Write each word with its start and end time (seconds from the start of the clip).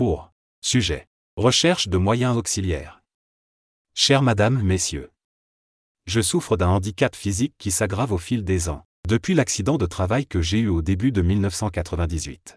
pour 0.00 0.32
sujet 0.62 1.08
recherche 1.36 1.88
de 1.88 1.98
moyens 1.98 2.34
auxiliaires. 2.34 3.02
Chère 3.94 4.22
Madame, 4.22 4.62
Messieurs, 4.62 5.10
je 6.06 6.22
souffre 6.22 6.56
d'un 6.56 6.68
handicap 6.68 7.14
physique 7.14 7.52
qui 7.58 7.70
s'aggrave 7.70 8.10
au 8.10 8.16
fil 8.16 8.42
des 8.42 8.70
ans, 8.70 8.82
depuis 9.06 9.34
l'accident 9.34 9.76
de 9.76 9.84
travail 9.84 10.26
que 10.26 10.40
j'ai 10.40 10.60
eu 10.60 10.68
au 10.68 10.80
début 10.80 11.12
de 11.12 11.20
1998. 11.20 12.56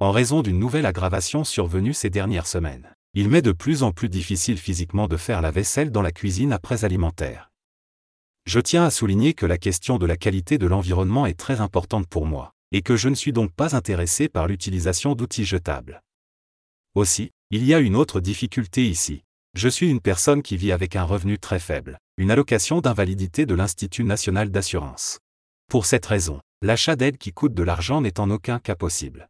En 0.00 0.10
raison 0.10 0.42
d'une 0.42 0.58
nouvelle 0.58 0.84
aggravation 0.84 1.44
survenue 1.44 1.94
ces 1.94 2.10
dernières 2.10 2.46
semaines, 2.46 2.94
il 3.14 3.30
m'est 3.30 3.40
de 3.40 3.52
plus 3.52 3.82
en 3.84 3.92
plus 3.92 4.10
difficile 4.10 4.58
physiquement 4.58 5.08
de 5.08 5.16
faire 5.16 5.40
la 5.40 5.50
vaisselle 5.50 5.92
dans 5.92 6.02
la 6.02 6.12
cuisine 6.12 6.52
après 6.52 6.84
alimentaire. 6.84 7.50
Je 8.44 8.60
tiens 8.60 8.84
à 8.84 8.90
souligner 8.90 9.32
que 9.32 9.46
la 9.46 9.56
question 9.56 9.96
de 9.96 10.04
la 10.04 10.18
qualité 10.18 10.58
de 10.58 10.66
l'environnement 10.66 11.24
est 11.24 11.40
très 11.40 11.62
importante 11.62 12.06
pour 12.06 12.26
moi, 12.26 12.52
et 12.70 12.82
que 12.82 12.96
je 12.96 13.08
ne 13.08 13.14
suis 13.14 13.32
donc 13.32 13.50
pas 13.50 13.74
intéressé 13.74 14.28
par 14.28 14.46
l'utilisation 14.46 15.14
d'outils 15.14 15.46
jetables. 15.46 16.02
Aussi, 16.94 17.30
il 17.50 17.64
y 17.64 17.72
a 17.72 17.78
une 17.78 17.96
autre 17.96 18.20
difficulté 18.20 18.86
ici. 18.86 19.22
Je 19.54 19.68
suis 19.68 19.90
une 19.90 20.00
personne 20.00 20.42
qui 20.42 20.56
vit 20.56 20.72
avec 20.72 20.96
un 20.96 21.04
revenu 21.04 21.38
très 21.38 21.58
faible, 21.58 21.98
une 22.18 22.30
allocation 22.30 22.80
d'invalidité 22.80 23.46
de 23.46 23.54
l'Institut 23.54 24.04
national 24.04 24.50
d'assurance. 24.50 25.18
Pour 25.68 25.86
cette 25.86 26.04
raison, 26.04 26.40
l'achat 26.60 26.96
d'aide 26.96 27.16
qui 27.16 27.32
coûte 27.32 27.54
de 27.54 27.62
l'argent 27.62 28.02
n'est 28.02 28.20
en 28.20 28.30
aucun 28.30 28.58
cas 28.58 28.74
possible. 28.74 29.28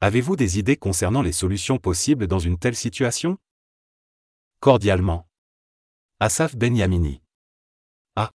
Avez-vous 0.00 0.36
des 0.36 0.58
idées 0.58 0.76
concernant 0.76 1.22
les 1.22 1.32
solutions 1.32 1.78
possibles 1.78 2.26
dans 2.26 2.38
une 2.38 2.58
telle 2.58 2.76
situation? 2.76 3.38
Cordialement. 4.60 5.26
Asaf 6.20 6.56
Benyamini. 6.56 7.22
Ah. 8.16 8.30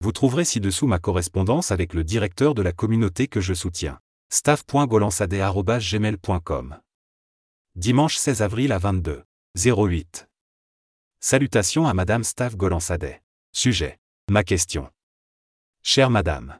Vous 0.00 0.12
trouverez 0.12 0.44
ci-dessous 0.44 0.86
ma 0.86 0.98
correspondance 0.98 1.72
avec 1.72 1.92
le 1.92 2.04
directeur 2.04 2.54
de 2.54 2.62
la 2.62 2.72
communauté 2.72 3.28
que 3.28 3.40
je 3.40 3.54
soutiens. 3.54 3.98
staff.golansadeh.gmail.com 4.32 6.80
Dimanche 7.76 8.16
16 8.16 8.42
avril 8.42 8.72
à 8.72 8.78
22. 8.78 9.22
08. 9.56 10.28
Salutations 11.20 11.86
à 11.86 11.94
Madame 11.94 12.24
Staff 12.24 12.56
Golansadeh. 12.56 13.22
Sujet. 13.52 13.98
Ma 14.28 14.42
question. 14.42 14.90
Chère 15.80 16.10
Madame. 16.10 16.58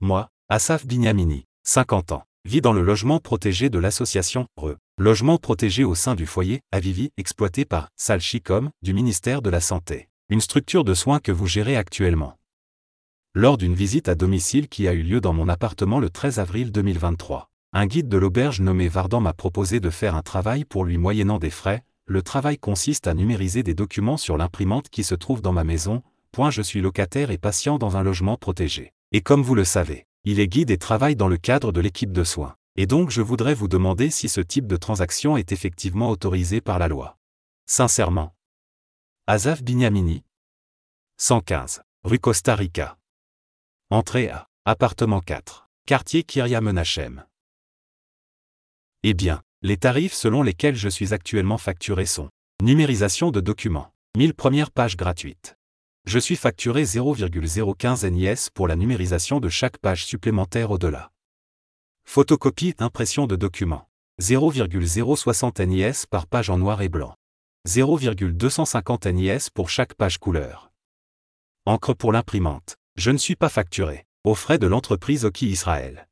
Moi, 0.00 0.28
Asaf 0.48 0.86
Binyamini, 0.86 1.44
50 1.64 2.12
ans 2.12 2.24
vit 2.46 2.62
dans 2.62 2.72
le 2.72 2.82
logement 2.82 3.20
protégé 3.20 3.68
de 3.68 3.78
l'association 3.78 4.46
RE, 4.56 4.76
logement 4.96 5.36
protégé 5.36 5.84
au 5.84 5.94
sein 5.94 6.14
du 6.14 6.24
foyer 6.26 6.62
Avivi 6.72 7.10
exploité 7.18 7.66
par 7.66 7.90
Salchicom 7.96 8.70
du 8.80 8.94
ministère 8.94 9.42
de 9.42 9.50
la 9.50 9.60
Santé, 9.60 10.08
une 10.30 10.40
structure 10.40 10.82
de 10.82 10.94
soins 10.94 11.20
que 11.20 11.30
vous 11.30 11.46
gérez 11.46 11.76
actuellement. 11.76 12.38
Lors 13.34 13.58
d'une 13.58 13.74
visite 13.74 14.08
à 14.08 14.14
domicile 14.14 14.68
qui 14.68 14.88
a 14.88 14.94
eu 14.94 15.02
lieu 15.02 15.20
dans 15.20 15.34
mon 15.34 15.48
appartement 15.48 16.00
le 16.00 16.08
13 16.08 16.38
avril 16.40 16.72
2023, 16.72 17.50
un 17.78 17.84
guide 17.84 18.08
de 18.08 18.16
l'auberge 18.16 18.62
nommé 18.62 18.88
Vardan 18.88 19.20
m'a 19.20 19.34
proposé 19.34 19.80
de 19.80 19.90
faire 19.90 20.14
un 20.14 20.22
travail 20.22 20.64
pour 20.64 20.86
lui 20.86 20.96
moyennant 20.96 21.38
des 21.38 21.50
frais. 21.50 21.84
Le 22.06 22.22
travail 22.22 22.56
consiste 22.56 23.06
à 23.06 23.12
numériser 23.12 23.62
des 23.62 23.74
documents 23.74 24.16
sur 24.16 24.38
l'imprimante 24.38 24.88
qui 24.88 25.04
se 25.04 25.14
trouve 25.14 25.42
dans 25.42 25.52
ma 25.52 25.62
maison. 25.62 26.02
Point 26.32 26.48
je 26.48 26.62
suis 26.62 26.80
locataire 26.80 27.30
et 27.30 27.36
patient 27.36 27.76
dans 27.76 27.98
un 27.98 28.02
logement 28.02 28.38
protégé. 28.38 28.94
Et 29.12 29.20
comme 29.20 29.42
vous 29.42 29.54
le 29.54 29.64
savez, 29.64 30.06
il 30.24 30.40
est 30.40 30.48
guide 30.48 30.70
et 30.70 30.78
travaille 30.78 31.16
dans 31.16 31.28
le 31.28 31.36
cadre 31.36 31.70
de 31.70 31.82
l'équipe 31.82 32.12
de 32.12 32.24
soins. 32.24 32.54
Et 32.76 32.86
donc 32.86 33.10
je 33.10 33.20
voudrais 33.20 33.52
vous 33.52 33.68
demander 33.68 34.08
si 34.08 34.30
ce 34.30 34.40
type 34.40 34.66
de 34.66 34.78
transaction 34.78 35.36
est 35.36 35.52
effectivement 35.52 36.08
autorisé 36.08 36.62
par 36.62 36.78
la 36.78 36.88
loi. 36.88 37.18
Sincèrement. 37.66 38.34
Azaf 39.26 39.62
Binyamini. 39.62 40.24
115. 41.18 41.82
Rue 42.04 42.20
Costa 42.20 42.54
Rica. 42.54 42.96
Entrée 43.90 44.30
à. 44.30 44.48
Appartement 44.64 45.20
4. 45.20 45.68
Quartier 45.84 46.22
Kiria 46.22 46.62
Menachem. 46.62 47.26
Eh 49.02 49.14
bien, 49.14 49.42
les 49.62 49.76
tarifs 49.76 50.14
selon 50.14 50.42
lesquels 50.42 50.76
je 50.76 50.88
suis 50.88 51.14
actuellement 51.14 51.58
facturé 51.58 52.06
sont 52.06 52.30
numérisation 52.62 53.30
de 53.30 53.40
documents, 53.40 53.92
1000 54.16 54.34
premières 54.34 54.70
pages 54.70 54.96
gratuites. 54.96 55.56
Je 56.06 56.18
suis 56.18 56.36
facturé 56.36 56.84
0,015 56.84 58.04
NIS 58.04 58.48
pour 58.54 58.68
la 58.68 58.76
numérisation 58.76 59.40
de 59.40 59.48
chaque 59.48 59.78
page 59.78 60.06
supplémentaire 60.06 60.70
au-delà. 60.70 61.10
Photocopie 62.04 62.74
impression 62.78 63.26
de 63.26 63.34
documents. 63.34 63.88
0,060 64.20 65.60
NIS 65.60 66.06
par 66.08 66.26
page 66.26 66.48
en 66.48 66.58
noir 66.58 66.80
et 66.80 66.88
blanc. 66.88 67.16
0,250 67.66 69.06
NIS 69.06 69.48
pour 69.52 69.68
chaque 69.68 69.94
page 69.94 70.18
couleur. 70.18 70.70
Encre 71.66 71.96
pour 71.96 72.12
l'imprimante. 72.12 72.76
Je 72.96 73.10
ne 73.10 73.18
suis 73.18 73.34
pas 73.34 73.48
facturé, 73.48 74.06
aux 74.22 74.36
frais 74.36 74.58
de 74.58 74.68
l'entreprise 74.68 75.24
Oki 75.24 75.48
Israël. 75.48 76.08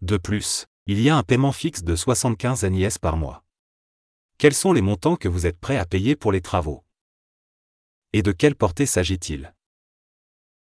De 0.00 0.16
plus, 0.16 0.66
il 0.86 1.00
y 1.00 1.08
a 1.08 1.16
un 1.16 1.22
paiement 1.22 1.52
fixe 1.52 1.82
de 1.82 1.96
75 1.96 2.64
NIS 2.64 2.98
par 3.00 3.16
mois. 3.16 3.42
Quels 4.36 4.52
sont 4.52 4.74
les 4.74 4.82
montants 4.82 5.16
que 5.16 5.28
vous 5.28 5.46
êtes 5.46 5.58
prêt 5.58 5.78
à 5.78 5.86
payer 5.86 6.14
pour 6.14 6.30
les 6.30 6.42
travaux? 6.42 6.84
Et 8.12 8.20
de 8.20 8.32
quelle 8.32 8.54
portée 8.54 8.84
s'agit-il? 8.84 9.54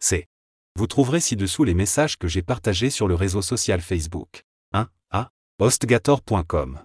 C'est 0.00 0.26
vous 0.74 0.88
trouverez 0.88 1.20
ci-dessous 1.20 1.62
les 1.62 1.74
messages 1.74 2.18
que 2.18 2.26
j'ai 2.26 2.42
partagés 2.42 2.90
sur 2.90 3.06
le 3.06 3.14
réseau 3.14 3.40
social 3.40 3.80
Facebook. 3.80 4.42
1. 4.72 4.88
A. 5.10 5.30
Hostgator.com. 5.60 6.80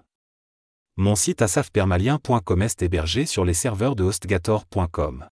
Mon 0.98 1.16
site 1.16 1.42
asafpermalien.com 1.42 2.62
est 2.62 2.80
hébergé 2.82 3.26
sur 3.26 3.44
les 3.44 3.54
serveurs 3.54 3.96
de 3.96 4.04
hostgator.com. 4.04 5.26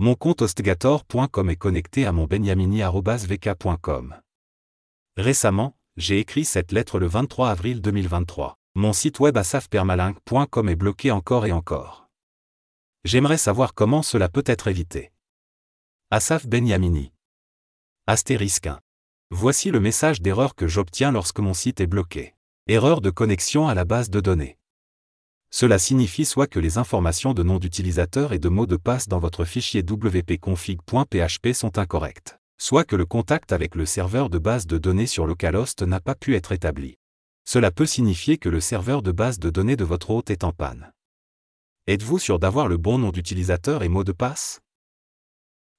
Mon 0.00 0.16
compte 0.16 0.42
hostgator.com 0.42 1.50
est 1.50 1.56
connecté 1.56 2.06
à 2.06 2.12
mon 2.12 2.24
benyamini.vk.com. 2.24 4.16
Récemment, 5.18 5.76
j'ai 5.96 6.20
écrit 6.20 6.44
cette 6.44 6.70
lettre 6.70 7.00
le 7.00 7.08
23 7.08 7.50
avril 7.50 7.80
2023. 7.80 8.56
Mon 8.76 8.92
site 8.92 9.18
web 9.18 9.36
asafpermalin.com 9.36 10.68
est 10.68 10.76
bloqué 10.76 11.10
encore 11.10 11.44
et 11.44 11.50
encore. 11.50 12.06
J'aimerais 13.02 13.36
savoir 13.36 13.74
comment 13.74 14.02
cela 14.02 14.28
peut 14.28 14.44
être 14.46 14.68
évité. 14.68 15.10
Asaf 16.12 16.46
Benyamini. 16.46 17.10
Astérisque 18.06 18.68
1. 18.68 18.78
Voici 19.30 19.72
le 19.72 19.80
message 19.80 20.22
d'erreur 20.22 20.54
que 20.54 20.68
j'obtiens 20.68 21.10
lorsque 21.10 21.40
mon 21.40 21.52
site 21.52 21.80
est 21.80 21.88
bloqué. 21.88 22.36
Erreur 22.68 23.00
de 23.00 23.10
connexion 23.10 23.66
à 23.66 23.74
la 23.74 23.84
base 23.84 24.10
de 24.10 24.20
données. 24.20 24.56
Cela 25.50 25.80
signifie 25.80 26.26
soit 26.26 26.46
que 26.46 26.60
les 26.60 26.78
informations 26.78 27.34
de 27.34 27.42
nom 27.42 27.58
d'utilisateur 27.58 28.32
et 28.32 28.38
de 28.38 28.48
mot 28.48 28.66
de 28.66 28.76
passe 28.76 29.08
dans 29.08 29.18
votre 29.18 29.44
fichier 29.44 29.82
wp-config.php 29.82 31.52
sont 31.54 31.76
incorrectes, 31.76 32.37
soit 32.58 32.84
que 32.84 32.96
le 32.96 33.06
contact 33.06 33.52
avec 33.52 33.74
le 33.74 33.86
serveur 33.86 34.30
de 34.30 34.38
base 34.38 34.66
de 34.66 34.78
données 34.78 35.06
sur 35.06 35.26
localhost 35.26 35.82
n'a 35.82 36.00
pas 36.00 36.14
pu 36.14 36.34
être 36.34 36.52
établi. 36.52 36.98
Cela 37.44 37.70
peut 37.70 37.86
signifier 37.86 38.36
que 38.36 38.48
le 38.48 38.60
serveur 38.60 39.00
de 39.00 39.12
base 39.12 39.38
de 39.38 39.48
données 39.48 39.76
de 39.76 39.84
votre 39.84 40.10
hôte 40.10 40.30
est 40.30 40.44
en 40.44 40.52
panne. 40.52 40.92
Êtes-vous 41.86 42.18
sûr 42.18 42.38
d'avoir 42.38 42.68
le 42.68 42.76
bon 42.76 42.98
nom 42.98 43.10
d'utilisateur 43.10 43.82
et 43.82 43.88
mot 43.88 44.04
de 44.04 44.12
passe? 44.12 44.60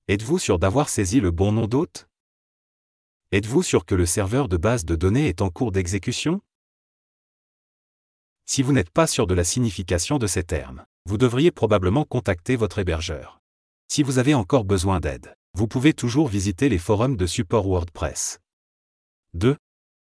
Êtes-vous 0.07 0.39
sûr 0.39 0.57
d'avoir 0.57 0.89
saisi 0.89 1.19
le 1.19 1.29
bon 1.29 1.51
nom 1.51 1.67
d'hôte? 1.67 2.07
Êtes-vous 3.31 3.61
sûr 3.61 3.85
que 3.85 3.93
le 3.93 4.07
serveur 4.07 4.47
de 4.47 4.57
base 4.57 4.85
de 4.85 4.95
données 4.95 5.27
est 5.27 5.43
en 5.43 5.51
cours 5.51 5.71
d'exécution? 5.71 6.41
Si 8.47 8.63
vous 8.63 8.73
n'êtes 8.73 8.89
pas 8.89 9.05
sûr 9.05 9.27
de 9.27 9.35
la 9.35 9.43
signification 9.43 10.17
de 10.17 10.25
ces 10.25 10.43
termes, 10.43 10.83
vous 11.05 11.19
devriez 11.19 11.51
probablement 11.51 12.05
contacter 12.05 12.55
votre 12.55 12.79
hébergeur. 12.79 13.39
Si 13.87 14.01
vous 14.01 14.17
avez 14.17 14.33
encore 14.33 14.65
besoin 14.65 14.99
d'aide, 14.99 15.35
vous 15.53 15.67
pouvez 15.67 15.93
toujours 15.93 16.27
visiter 16.27 16.67
les 16.69 16.77
forums 16.77 17.17
de 17.17 17.25
support 17.25 17.67
WordPress. 17.67 18.39
2. 19.33 19.57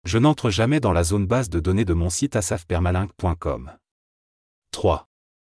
Je 0.05 0.17
n'entre 0.17 0.49
jamais 0.49 0.79
dans 0.79 0.93
la 0.93 1.03
zone 1.03 1.25
base 1.25 1.49
de 1.49 1.59
données 1.59 1.83
de 1.85 1.93
mon 1.93 2.09
site 2.09 2.35
asafpermalink.com. 2.35 3.71
3. 4.71 5.07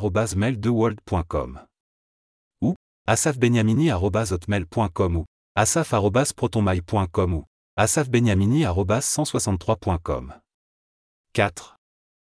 ou 3.06 3.10
asafbenyamini.hotmail.com 3.10 5.16
ou 5.16 5.26
asaf.protonmail.com 5.54 7.34
ou 7.34 7.44
asafbenyamini.163.com 7.76 10.32
4. 11.32 11.76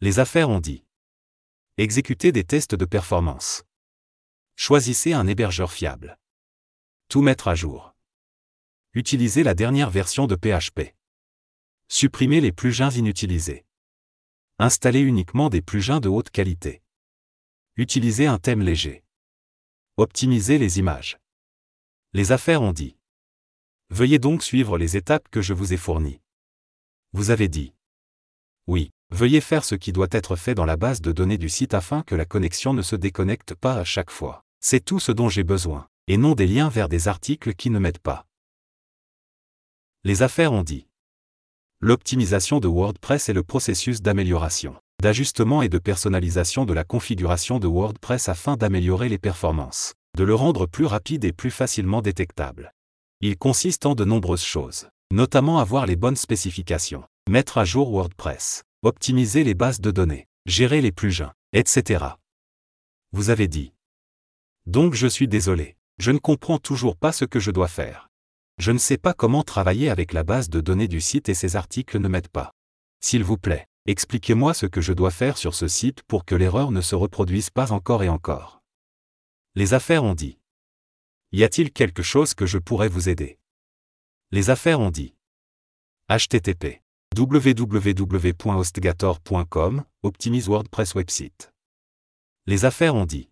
Les 0.00 0.20
affaires 0.20 0.48
ont 0.48 0.60
dit. 0.60 0.84
Exécutez 1.76 2.30
des 2.30 2.44
tests 2.44 2.76
de 2.76 2.84
performance. 2.84 3.64
Choisissez 4.54 5.12
un 5.12 5.26
hébergeur 5.26 5.72
fiable. 5.72 6.20
Tout 7.08 7.20
mettre 7.20 7.48
à 7.48 7.56
jour. 7.56 7.96
Utilisez 8.94 9.42
la 9.42 9.54
dernière 9.54 9.90
version 9.90 10.28
de 10.28 10.36
PHP. 10.36 10.94
Supprimez 11.88 12.40
les 12.40 12.52
plugins 12.52 12.90
inutilisés. 12.90 13.65
Installez 14.58 15.00
uniquement 15.00 15.50
des 15.50 15.60
plugins 15.60 16.00
de 16.00 16.08
haute 16.08 16.30
qualité. 16.30 16.80
Utilisez 17.76 18.26
un 18.26 18.38
thème 18.38 18.62
léger. 18.62 19.04
Optimisez 19.98 20.56
les 20.56 20.78
images. 20.78 21.18
Les 22.14 22.32
affaires 22.32 22.62
ont 22.62 22.72
dit. 22.72 22.96
Veuillez 23.90 24.18
donc 24.18 24.42
suivre 24.42 24.78
les 24.78 24.96
étapes 24.96 25.28
que 25.30 25.42
je 25.42 25.52
vous 25.52 25.74
ai 25.74 25.76
fournies. 25.76 26.22
Vous 27.12 27.28
avez 27.28 27.48
dit. 27.48 27.74
Oui, 28.66 28.92
veuillez 29.10 29.42
faire 29.42 29.62
ce 29.62 29.74
qui 29.74 29.92
doit 29.92 30.08
être 30.10 30.36
fait 30.36 30.54
dans 30.54 30.64
la 30.64 30.78
base 30.78 31.02
de 31.02 31.12
données 31.12 31.36
du 31.36 31.50
site 31.50 31.74
afin 31.74 32.02
que 32.02 32.14
la 32.14 32.24
connexion 32.24 32.72
ne 32.72 32.80
se 32.80 32.96
déconnecte 32.96 33.54
pas 33.54 33.74
à 33.74 33.84
chaque 33.84 34.10
fois. 34.10 34.42
C'est 34.60 34.82
tout 34.82 35.00
ce 35.00 35.12
dont 35.12 35.28
j'ai 35.28 35.44
besoin, 35.44 35.86
et 36.06 36.16
non 36.16 36.34
des 36.34 36.46
liens 36.46 36.70
vers 36.70 36.88
des 36.88 37.08
articles 37.08 37.54
qui 37.54 37.68
ne 37.68 37.78
m'aident 37.78 37.98
pas. 37.98 38.26
Les 40.02 40.22
affaires 40.22 40.54
ont 40.54 40.62
dit. 40.62 40.88
L'optimisation 41.80 42.58
de 42.58 42.68
WordPress 42.68 43.28
est 43.28 43.34
le 43.34 43.42
processus 43.42 44.00
d'amélioration 44.00 44.76
d'ajustement 45.02 45.60
et 45.60 45.68
de 45.68 45.76
personnalisation 45.78 46.64
de 46.64 46.72
la 46.72 46.84
configuration 46.84 47.58
de 47.58 47.66
WordPress 47.66 48.30
afin 48.30 48.56
d'améliorer 48.56 49.10
les 49.10 49.18
performances, 49.18 49.92
de 50.16 50.24
le 50.24 50.34
rendre 50.34 50.66
plus 50.66 50.86
rapide 50.86 51.24
et 51.26 51.32
plus 51.32 51.50
facilement 51.50 52.00
détectable. 52.00 52.72
Il 53.20 53.36
consiste 53.36 53.84
en 53.84 53.94
de 53.94 54.06
nombreuses 54.06 54.42
choses, 54.42 54.88
notamment 55.12 55.58
avoir 55.58 55.84
les 55.84 55.96
bonnes 55.96 56.16
spécifications, 56.16 57.04
mettre 57.28 57.58
à 57.58 57.66
jour 57.66 57.90
WordPress, 57.90 58.62
optimiser 58.82 59.44
les 59.44 59.54
bases 59.54 59.80
de 59.80 59.90
données, 59.90 60.26
gérer 60.46 60.80
les 60.80 60.92
plugins, 60.92 61.34
etc. 61.52 62.06
Vous 63.12 63.28
avez 63.28 63.48
dit. 63.48 63.74
Donc 64.64 64.94
je 64.94 65.06
suis 65.06 65.28
désolé, 65.28 65.76
je 65.98 66.10
ne 66.10 66.18
comprends 66.18 66.58
toujours 66.58 66.96
pas 66.96 67.12
ce 67.12 67.26
que 67.26 67.38
je 67.38 67.50
dois 67.50 67.68
faire. 67.68 68.08
Je 68.58 68.72
ne 68.72 68.78
sais 68.78 68.98
pas 68.98 69.14
comment 69.14 69.42
travailler 69.42 69.90
avec 69.90 70.12
la 70.12 70.24
base 70.24 70.48
de 70.48 70.60
données 70.60 70.88
du 70.88 71.00
site 71.00 71.28
et 71.28 71.34
ces 71.34 71.56
articles 71.56 71.98
ne 71.98 72.08
m'aident 72.08 72.28
pas. 72.28 72.52
S'il 73.00 73.22
vous 73.22 73.38
plaît, 73.38 73.66
Expliquez-moi 73.88 74.52
ce 74.52 74.66
que 74.66 74.80
je 74.80 74.92
dois 74.92 75.12
faire 75.12 75.38
sur 75.38 75.54
ce 75.54 75.68
site 75.68 76.02
pour 76.02 76.24
que 76.24 76.34
l'erreur 76.34 76.72
ne 76.72 76.80
se 76.80 76.96
reproduise 76.96 77.50
pas 77.50 77.70
encore 77.70 78.02
et 78.02 78.08
encore. 78.08 78.60
Les 79.54 79.74
affaires 79.74 80.02
ont 80.02 80.16
dit. 80.16 80.40
Y 81.30 81.44
a-t-il 81.44 81.72
quelque 81.72 82.02
chose 82.02 82.34
que 82.34 82.46
je 82.46 82.58
pourrais 82.58 82.88
vous 82.88 83.08
aider? 83.08 83.38
Les 84.32 84.50
affaires 84.50 84.80
ont 84.80 84.90
dit. 84.90 85.14
http 86.08 86.82
www.hostgator.com 87.16 89.84
optimise 90.02 90.48
WordPress 90.48 90.96
website. 90.96 91.52
Les 92.46 92.64
affaires 92.64 92.96
ont 92.96 93.06
dit. 93.06 93.30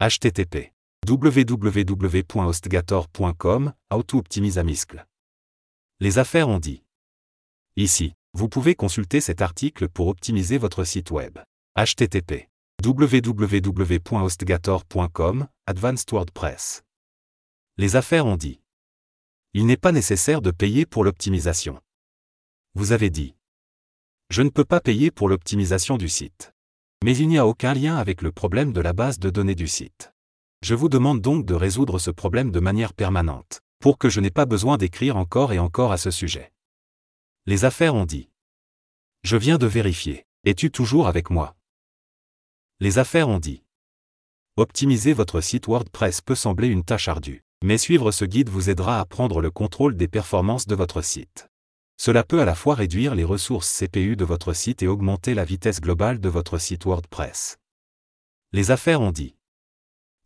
http 0.00 0.72
www.hostgator.com 1.08 3.72
auto-optimise 3.90 4.58
Amiscle. 4.58 5.04
Les 6.00 6.18
affaires 6.18 6.48
ont 6.48 6.60
dit. 6.60 6.84
Ici. 7.76 8.14
Vous 8.34 8.48
pouvez 8.48 8.74
consulter 8.74 9.20
cet 9.20 9.42
article 9.42 9.90
pour 9.90 10.08
optimiser 10.08 10.56
votre 10.56 10.84
site 10.84 11.10
web. 11.10 11.38
http 11.76 12.48
www.hostgator.com 12.82 15.48
Advanced 15.66 16.10
WordPress. 16.10 16.82
Les 17.76 17.96
affaires 17.96 18.24
ont 18.24 18.36
dit. 18.36 18.62
Il 19.52 19.66
n'est 19.66 19.76
pas 19.76 19.92
nécessaire 19.92 20.40
de 20.40 20.50
payer 20.50 20.86
pour 20.86 21.04
l'optimisation. 21.04 21.78
Vous 22.74 22.92
avez 22.92 23.10
dit. 23.10 23.34
Je 24.30 24.40
ne 24.40 24.48
peux 24.48 24.64
pas 24.64 24.80
payer 24.80 25.10
pour 25.10 25.28
l'optimisation 25.28 25.98
du 25.98 26.08
site. 26.08 26.54
Mais 27.04 27.16
il 27.16 27.28
n'y 27.28 27.38
a 27.38 27.46
aucun 27.46 27.74
lien 27.74 27.96
avec 27.96 28.22
le 28.22 28.32
problème 28.32 28.72
de 28.72 28.80
la 28.80 28.92
base 28.92 29.18
de 29.18 29.28
données 29.28 29.54
du 29.54 29.68
site. 29.68 30.11
Je 30.62 30.76
vous 30.76 30.88
demande 30.88 31.20
donc 31.20 31.44
de 31.44 31.54
résoudre 31.54 31.98
ce 31.98 32.12
problème 32.12 32.52
de 32.52 32.60
manière 32.60 32.92
permanente, 32.92 33.62
pour 33.80 33.98
que 33.98 34.08
je 34.08 34.20
n'ai 34.20 34.30
pas 34.30 34.46
besoin 34.46 34.76
d'écrire 34.76 35.16
encore 35.16 35.52
et 35.52 35.58
encore 35.58 35.90
à 35.90 35.96
ce 35.96 36.12
sujet. 36.12 36.52
Les 37.46 37.64
affaires 37.64 37.96
ont 37.96 38.04
dit. 38.04 38.30
Je 39.24 39.36
viens 39.36 39.58
de 39.58 39.66
vérifier. 39.66 40.24
Es-tu 40.44 40.70
toujours 40.70 41.08
avec 41.08 41.30
moi? 41.30 41.56
Les 42.78 42.98
affaires 42.98 43.28
ont 43.28 43.40
dit. 43.40 43.64
Optimiser 44.56 45.12
votre 45.12 45.40
site 45.40 45.66
WordPress 45.66 46.20
peut 46.20 46.36
sembler 46.36 46.68
une 46.68 46.84
tâche 46.84 47.08
ardue, 47.08 47.42
mais 47.64 47.76
suivre 47.76 48.12
ce 48.12 48.24
guide 48.24 48.48
vous 48.48 48.70
aidera 48.70 49.00
à 49.00 49.04
prendre 49.04 49.40
le 49.40 49.50
contrôle 49.50 49.96
des 49.96 50.06
performances 50.06 50.68
de 50.68 50.76
votre 50.76 51.02
site. 51.02 51.48
Cela 51.96 52.22
peut 52.22 52.40
à 52.40 52.44
la 52.44 52.54
fois 52.54 52.76
réduire 52.76 53.16
les 53.16 53.24
ressources 53.24 53.80
CPU 53.80 54.14
de 54.14 54.24
votre 54.24 54.52
site 54.52 54.84
et 54.84 54.88
augmenter 54.88 55.34
la 55.34 55.44
vitesse 55.44 55.80
globale 55.80 56.20
de 56.20 56.28
votre 56.28 56.58
site 56.58 56.84
WordPress. 56.84 57.58
Les 58.52 58.70
affaires 58.70 59.00
ont 59.00 59.12
dit. 59.12 59.34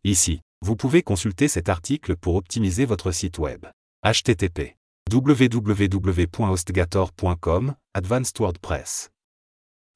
Ici, 0.07 0.41
vous 0.61 0.75
pouvez 0.77 1.03
consulter 1.03 1.49
cet 1.49 1.67
article 1.67 2.15
pour 2.15 2.35
optimiser 2.35 2.85
votre 2.85 3.11
site 3.11 3.39
web. 3.39 3.65
http 4.05 4.77
www.hostgator.com, 5.11 7.75
Advanced 7.93 8.39
WordPress. 8.39 9.11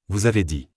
Vous 0.10 0.26
avez 0.26 0.44
dit. 0.44 0.68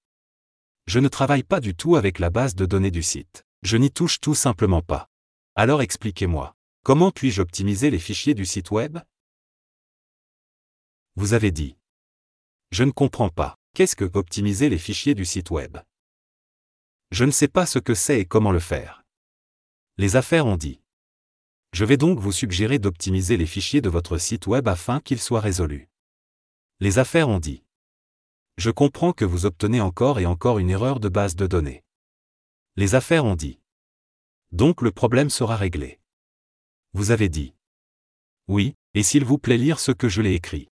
Je 0.87 1.01
ne 1.01 1.09
travaille 1.09 1.43
pas 1.43 1.59
du 1.59 1.75
tout 1.75 1.97
avec 1.97 2.21
la 2.21 2.31
base 2.31 2.55
de 2.55 2.65
données 2.65 2.93
du 2.93 3.03
site. 3.03 3.45
Je 3.63 3.77
n'y 3.77 3.91
touche 3.91 4.21
tout 4.21 4.37
simplement 4.37 4.83
pas. 4.83 5.09
Alors 5.57 5.83
expliquez-moi. 5.83 6.55
Comment 6.85 7.11
puis-je 7.11 7.43
optimiser 7.43 7.91
les 7.91 7.99
fichiers 7.99 8.35
du 8.35 8.47
site 8.47 8.71
web? 8.71 9.01
Vous 11.17 11.33
avez 11.33 11.51
dit. 11.51 11.77
Je 12.71 12.85
ne 12.85 12.93
comprends 12.93 13.31
pas. 13.31 13.57
Qu'est-ce 13.75 13.97
que 13.97 14.09
optimiser 14.15 14.69
les 14.69 14.79
fichiers 14.79 15.17
du 15.17 15.25
site 15.25 15.51
web? 15.51 15.79
Je 17.11 17.25
ne 17.25 17.33
sais 17.33 17.49
pas 17.49 17.67
ce 17.67 17.81
que 17.81 17.95
c'est 17.95 18.21
et 18.21 18.27
comment 18.27 18.53
le 18.53 18.61
faire. 18.61 19.04
Les 19.97 20.17
affaires 20.17 20.47
ont 20.47 20.57
dit. 20.57 20.81
Je 21.73 21.85
vais 21.85 21.97
donc 21.97 22.19
vous 22.19 22.33
suggérer 22.33 22.81
d'optimiser 22.81 23.37
les 23.37 23.47
fichiers 23.47 23.81
de 23.81 23.89
votre 23.89 24.19
site 24.19 24.49
web 24.49 24.67
afin 24.67 24.99
qu'ils 25.01 25.21
soient 25.21 25.41
résolus. 25.41 25.89
Les 26.81 26.99
affaires 26.99 27.29
ont 27.29 27.39
dit. 27.39 27.63
Je 28.57 28.71
comprends 28.71 29.13
que 29.13 29.25
vous 29.25 29.47
obtenez 29.47 29.81
encore 29.81 30.19
et 30.19 30.27
encore 30.27 30.59
une 30.59 30.71
erreur 30.71 30.99
de 30.99 31.09
base 31.09 31.37
de 31.37 31.47
données. 31.47 31.85
Les 32.77 32.97
affaires 32.97 33.25
ont 33.25 33.37
dit. 33.37 33.61
Donc 34.51 34.83
le 34.83 34.91
problème 34.91 35.31
sera 35.31 35.57
réglé. 35.57 36.01
Vous 36.93 37.13
avez 37.13 37.29
dit. 37.29 37.55
Oui, 38.49 38.75
et 38.95 39.05
s'il 39.05 39.25
vous 39.25 39.39
plaît 39.39 39.59
lire 39.59 39.79
ce 39.79 39.93
que 39.93 40.09
je 40.09 40.23
l'ai 40.23 40.35
écrit. 40.35 40.69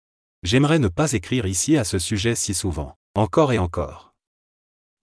J'aimerais 0.43 0.79
ne 0.79 0.87
pas 0.87 1.11
écrire 1.11 1.45
ici 1.45 1.75
à 1.75 1.83
ce 1.83 1.99
sujet 1.99 2.35
si 2.35 2.53
souvent, 2.53 2.97
encore 3.15 3.51
et 3.51 3.59
encore. 3.59 4.13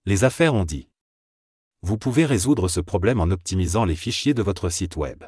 Les 0.05 0.23
affaires 0.23 0.55
ont 0.55 0.65
dit. 0.65 0.89
Vous 1.87 1.97
pouvez 1.97 2.25
résoudre 2.25 2.67
ce 2.67 2.81
problème 2.81 3.21
en 3.21 3.31
optimisant 3.31 3.85
les 3.85 3.95
fichiers 3.95 4.33
de 4.33 4.41
votre 4.41 4.67
site 4.67 4.97
web. 4.97 5.23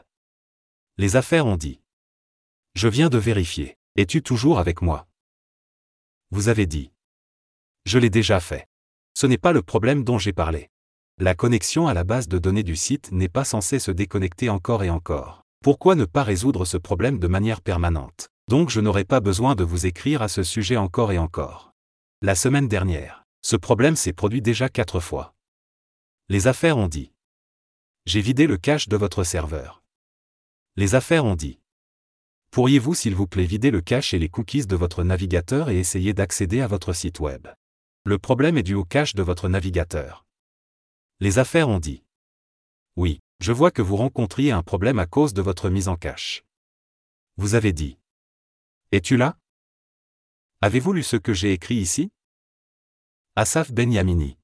Les 0.98 1.16
affaires 1.16 1.46
ont 1.46 1.56
dit. 1.56 1.80
Je 2.76 2.90
viens 2.90 3.08
de 3.08 3.18
vérifier. 3.18 3.78
Es-tu 3.96 4.22
toujours 4.22 4.60
avec 4.60 4.82
moi? 4.82 5.08
Vous 6.32 6.50
avez 6.50 6.66
dit. 6.66 6.92
Je 7.86 7.98
l'ai 7.98 8.10
déjà 8.10 8.42
fait. 8.42 8.68
Ce 9.14 9.26
n'est 9.26 9.38
pas 9.38 9.54
le 9.54 9.62
problème 9.62 10.04
dont 10.04 10.18
j'ai 10.18 10.34
parlé. 10.34 10.70
La 11.18 11.34
connexion 11.34 11.88
à 11.88 11.94
la 11.94 12.04
base 12.04 12.28
de 12.28 12.38
données 12.38 12.64
du 12.64 12.76
site 12.76 13.14
n'est 13.14 13.30
pas 13.30 13.46
censée 13.46 13.80
se 13.80 13.92
déconnecter 13.92 14.50
encore 14.50 14.84
et 14.84 14.90
encore. 14.90 15.44
Pourquoi 15.64 15.96
ne 15.96 16.04
pas 16.04 16.24
résoudre 16.24 16.66
ce 16.66 16.76
problème 16.76 17.20
de 17.20 17.28
manière 17.28 17.62
permanente? 17.62 18.28
Donc 18.50 18.70
je 18.70 18.82
n'aurai 18.82 19.06
pas 19.06 19.22
besoin 19.22 19.56
de 19.56 19.64
vous 19.64 19.86
écrire 19.86 20.22
à 20.22 20.28
ce 20.28 20.44
sujet 20.44 20.76
encore 20.76 21.14
et 21.14 21.20
encore. 21.20 21.72
La 22.22 22.36
semaine 22.36 22.68
dernière, 22.68 23.24
ce 23.44 23.56
problème 23.56 23.96
s'est 23.96 24.12
produit 24.12 24.42
déjà 24.42 24.68
quatre 24.68 25.00
fois. 25.00 25.34
Les 26.32 26.46
affaires 26.46 26.78
ont 26.78 26.88
dit. 26.88 27.12
J'ai 28.06 28.22
vidé 28.22 28.46
le 28.46 28.58
cache 28.58 28.88
de 28.88 28.96
votre 28.96 29.24
serveur. 29.24 29.84
Les 30.76 30.94
affaires 30.94 31.26
ont 31.26 31.36
dit. 31.36 31.60
Pourriez-vous 32.52 32.94
s'il 32.94 33.16
vous 33.16 33.26
plaît 33.26 33.48
vider 33.48 33.72
le 33.72 33.82
cache 33.82 34.14
et 34.14 34.20
les 34.20 34.30
cookies 34.30 34.68
de 34.68 34.76
votre 34.76 35.04
navigateur 35.04 35.72
et 35.72 35.80
essayer 35.80 36.14
d'accéder 36.14 36.62
à 36.62 36.68
votre 36.68 36.94
site 36.94 37.20
web? 37.20 37.48
Le 38.06 38.20
problème 38.20 38.60
est 38.60 38.64
dû 38.64 38.76
au 38.76 38.86
cache 38.86 39.16
de 39.16 39.24
votre 39.24 39.50
navigateur. 39.50 40.28
Les 41.20 41.40
affaires 41.40 41.68
ont 41.68 41.80
dit. 41.80 42.04
Oui, 42.96 43.22
je 43.40 43.52
vois 43.52 43.72
que 43.72 43.82
vous 43.82 43.96
rencontriez 43.96 44.52
un 44.52 44.62
problème 44.62 45.00
à 45.00 45.08
cause 45.08 45.34
de 45.34 45.42
votre 45.42 45.72
mise 45.72 45.88
en 45.88 45.96
cache. 45.96 46.44
Vous 47.38 47.56
avez 47.56 47.74
dit. 47.74 47.98
Es-tu 48.92 49.18
là? 49.18 49.36
Avez-vous 50.62 50.94
lu 50.94 51.02
ce 51.02 51.16
que 51.16 51.34
j'ai 51.34 51.54
écrit 51.54 51.78
ici? 51.78 52.12
Asaf 53.36 53.72
Benyamini. 53.72 54.38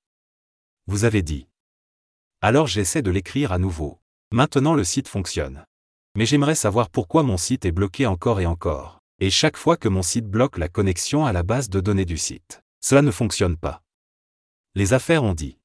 Vous 0.87 1.03
avez 1.03 1.21
dit. 1.21 1.47
Alors 2.41 2.67
j'essaie 2.67 3.01
de 3.01 3.11
l'écrire 3.11 3.51
à 3.51 3.57
nouveau. 3.57 3.99
Maintenant 4.31 4.73
le 4.73 4.83
site 4.83 5.07
fonctionne. 5.07 5.65
Mais 6.15 6.25
j'aimerais 6.25 6.55
savoir 6.55 6.89
pourquoi 6.89 7.23
mon 7.23 7.37
site 7.37 7.65
est 7.65 7.71
bloqué 7.71 8.05
encore 8.05 8.39
et 8.39 8.45
encore. 8.45 8.99
Et 9.19 9.29
chaque 9.29 9.57
fois 9.57 9.77
que 9.77 9.87
mon 9.87 10.01
site 10.01 10.25
bloque 10.25 10.57
la 10.57 10.67
connexion 10.67 11.25
à 11.25 11.33
la 11.33 11.43
base 11.43 11.69
de 11.69 11.79
données 11.79 12.05
du 12.05 12.17
site, 12.17 12.61
cela 12.81 13.01
ne 13.01 13.11
fonctionne 13.11 13.57
pas. 13.57 13.81
Les 14.75 14.93
affaires 14.93 15.23
ont 15.23 15.33
dit. 15.33 15.57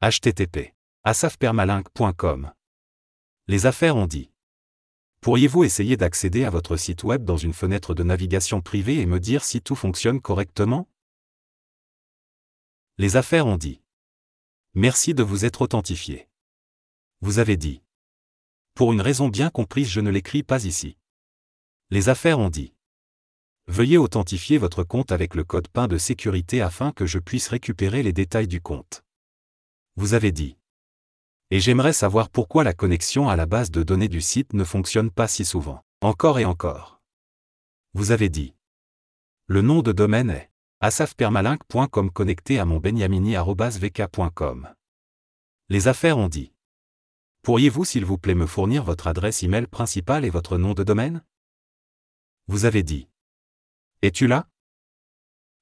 http 0.00 0.74
asafpermalink.com. 1.04 2.52
Les 3.46 3.66
affaires 3.66 3.96
ont 3.96 4.06
dit. 4.06 4.30
Pourriez-vous 5.20 5.64
essayer 5.64 5.98
d'accéder 5.98 6.44
à 6.44 6.50
votre 6.50 6.78
site 6.78 7.04
web 7.04 7.24
dans 7.24 7.36
une 7.36 7.52
fenêtre 7.52 7.94
de 7.94 8.02
navigation 8.02 8.62
privée 8.62 9.00
et 9.00 9.06
me 9.06 9.20
dire 9.20 9.44
si 9.44 9.60
tout 9.60 9.76
fonctionne 9.76 10.22
correctement? 10.22 10.88
Les 12.96 13.16
affaires 13.16 13.46
ont 13.46 13.58
dit. 13.58 13.83
Merci 14.76 15.14
de 15.14 15.22
vous 15.22 15.44
être 15.44 15.62
authentifié. 15.62 16.28
Vous 17.20 17.38
avez 17.38 17.56
dit. 17.56 17.80
Pour 18.74 18.92
une 18.92 19.00
raison 19.00 19.28
bien 19.28 19.48
comprise, 19.48 19.88
je 19.88 20.00
ne 20.00 20.10
l'écris 20.10 20.42
pas 20.42 20.64
ici. 20.64 20.96
Les 21.90 22.08
affaires 22.08 22.40
ont 22.40 22.50
dit. 22.50 22.74
Veuillez 23.68 23.98
authentifier 23.98 24.58
votre 24.58 24.82
compte 24.82 25.12
avec 25.12 25.36
le 25.36 25.44
code 25.44 25.68
PIN 25.68 25.86
de 25.86 25.96
sécurité 25.96 26.60
afin 26.60 26.90
que 26.90 27.06
je 27.06 27.20
puisse 27.20 27.46
récupérer 27.46 28.02
les 28.02 28.12
détails 28.12 28.48
du 28.48 28.60
compte. 28.60 29.04
Vous 29.94 30.12
avez 30.12 30.32
dit. 30.32 30.56
Et 31.52 31.60
j'aimerais 31.60 31.92
savoir 31.92 32.28
pourquoi 32.28 32.64
la 32.64 32.74
connexion 32.74 33.28
à 33.28 33.36
la 33.36 33.46
base 33.46 33.70
de 33.70 33.84
données 33.84 34.08
du 34.08 34.20
site 34.20 34.54
ne 34.54 34.64
fonctionne 34.64 35.12
pas 35.12 35.28
si 35.28 35.44
souvent, 35.44 35.84
encore 36.00 36.40
et 36.40 36.44
encore. 36.44 37.00
Vous 37.92 38.10
avez 38.10 38.28
dit. 38.28 38.56
Le 39.46 39.62
nom 39.62 39.82
de 39.82 39.92
domaine 39.92 40.30
est 40.30 40.50
asafpermalink.com 40.84 42.10
connecté 42.10 42.58
à 42.58 42.66
mon 42.66 42.78
benyamini.vk.com. 42.78 44.68
Les 45.70 45.88
affaires 45.88 46.18
ont 46.18 46.28
dit. 46.28 46.52
Pourriez-vous 47.40 47.86
s'il 47.86 48.04
vous 48.04 48.18
plaît 48.18 48.34
me 48.34 48.44
fournir 48.44 48.84
votre 48.84 49.06
adresse 49.06 49.42
email 49.42 49.66
principale 49.66 50.26
et 50.26 50.30
votre 50.30 50.58
nom 50.58 50.74
de 50.74 50.84
domaine? 50.84 51.24
Vous 52.48 52.66
avez 52.66 52.82
dit. 52.82 53.08
Es-tu 54.02 54.26
là? 54.26 54.46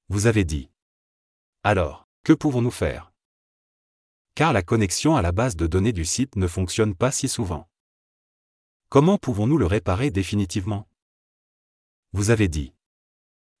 Vous 0.09 0.27
avez 0.27 0.43
dit. 0.43 0.69
Alors, 1.63 2.09
que 2.25 2.33
pouvons-nous 2.33 2.69
faire? 2.69 3.13
Car 4.35 4.51
la 4.51 4.61
connexion 4.61 5.15
à 5.15 5.21
la 5.21 5.31
base 5.31 5.55
de 5.55 5.67
données 5.67 5.93
du 5.93 6.03
site 6.03 6.35
ne 6.35 6.47
fonctionne 6.47 6.95
pas 6.95 7.11
si 7.11 7.29
souvent. 7.29 7.69
Comment 8.89 9.17
pouvons-nous 9.17 9.57
le 9.57 9.67
réparer 9.67 10.11
définitivement? 10.11 10.85
Vous 12.11 12.29
avez 12.29 12.49
dit. 12.49 12.73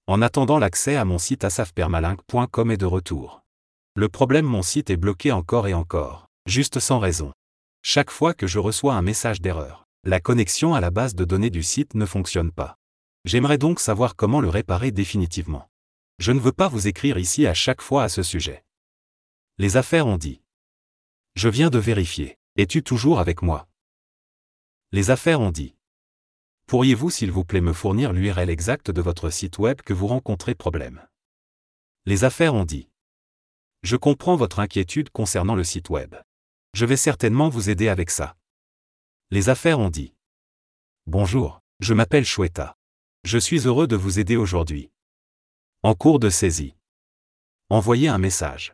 En 0.05 0.21
attendant 0.21 0.59
l'accès 0.59 0.97
à 0.97 1.05
mon 1.05 1.17
site 1.17 1.45
asafpermalink.com 1.45 2.71
est 2.71 2.77
de 2.77 2.85
retour. 2.85 3.41
Le 3.95 4.09
problème 4.09 4.45
mon 4.45 4.61
site 4.61 4.89
est 4.89 4.97
bloqué 4.97 5.31
encore 5.31 5.69
et 5.69 5.73
encore, 5.73 6.27
juste 6.45 6.81
sans 6.81 6.99
raison. 6.99 7.31
Chaque 7.83 8.11
fois 8.11 8.33
que 8.33 8.45
je 8.45 8.59
reçois 8.59 8.95
un 8.95 9.01
message 9.01 9.39
d'erreur, 9.39 9.85
la 10.03 10.19
connexion 10.19 10.73
à 10.73 10.81
la 10.81 10.91
base 10.91 11.15
de 11.15 11.23
données 11.23 11.49
du 11.49 11.63
site 11.63 11.95
ne 11.95 12.05
fonctionne 12.05 12.51
pas. 12.51 12.75
J'aimerais 13.23 13.57
donc 13.57 13.79
savoir 13.79 14.17
comment 14.17 14.41
le 14.41 14.49
réparer 14.49 14.91
définitivement. 14.91 15.69
Je 16.19 16.33
ne 16.33 16.39
veux 16.41 16.51
pas 16.51 16.67
vous 16.67 16.89
écrire 16.89 17.17
ici 17.17 17.47
à 17.47 17.53
chaque 17.53 17.81
fois 17.81 18.03
à 18.03 18.09
ce 18.09 18.23
sujet. 18.23 18.65
Les 19.57 19.77
affaires 19.77 20.07
ont 20.07 20.17
dit. 20.17 20.41
Je 21.35 21.47
viens 21.47 21.69
de 21.69 21.79
vérifier. 21.79 22.37
Es-tu 22.57 22.83
toujours 22.83 23.19
avec 23.19 23.41
moi? 23.41 23.69
Les 24.91 25.11
affaires 25.11 25.39
ont 25.39 25.51
dit. 25.51 25.75
Pourriez-vous 26.67 27.09
s'il 27.09 27.31
vous 27.31 27.45
plaît 27.45 27.61
me 27.61 27.73
fournir 27.73 28.13
l'URL 28.13 28.49
exacte 28.49 28.89
de 28.91 29.01
votre 29.01 29.29
site 29.29 29.57
web 29.59 29.81
que 29.81 29.93
vous 29.93 30.07
rencontrez 30.07 30.55
problème? 30.55 31.05
Les 32.05 32.23
affaires 32.23 32.55
ont 32.55 32.65
dit. 32.65 32.89
Je 33.83 33.95
comprends 33.95 34.35
votre 34.35 34.59
inquiétude 34.59 35.09
concernant 35.09 35.55
le 35.55 35.63
site 35.63 35.89
web. 35.89 36.15
Je 36.73 36.85
vais 36.85 36.97
certainement 36.97 37.49
vous 37.49 37.69
aider 37.69 37.89
avec 37.89 38.09
ça. 38.09 38.35
Les 39.29 39.49
affaires 39.49 39.79
ont 39.79 39.89
dit. 39.89 40.15
Bonjour, 41.05 41.61
je 41.79 41.93
m'appelle 41.93 42.25
Chouetta. 42.25 42.77
Je 43.23 43.37
suis 43.37 43.67
heureux 43.67 43.87
de 43.87 43.95
vous 43.95 44.19
aider 44.19 44.37
aujourd'hui. 44.37 44.89
En 45.81 45.95
cours 45.95 46.19
de 46.19 46.29
saisie. 46.29 46.75
Envoyez 47.69 48.07
un 48.07 48.17
message. 48.17 48.73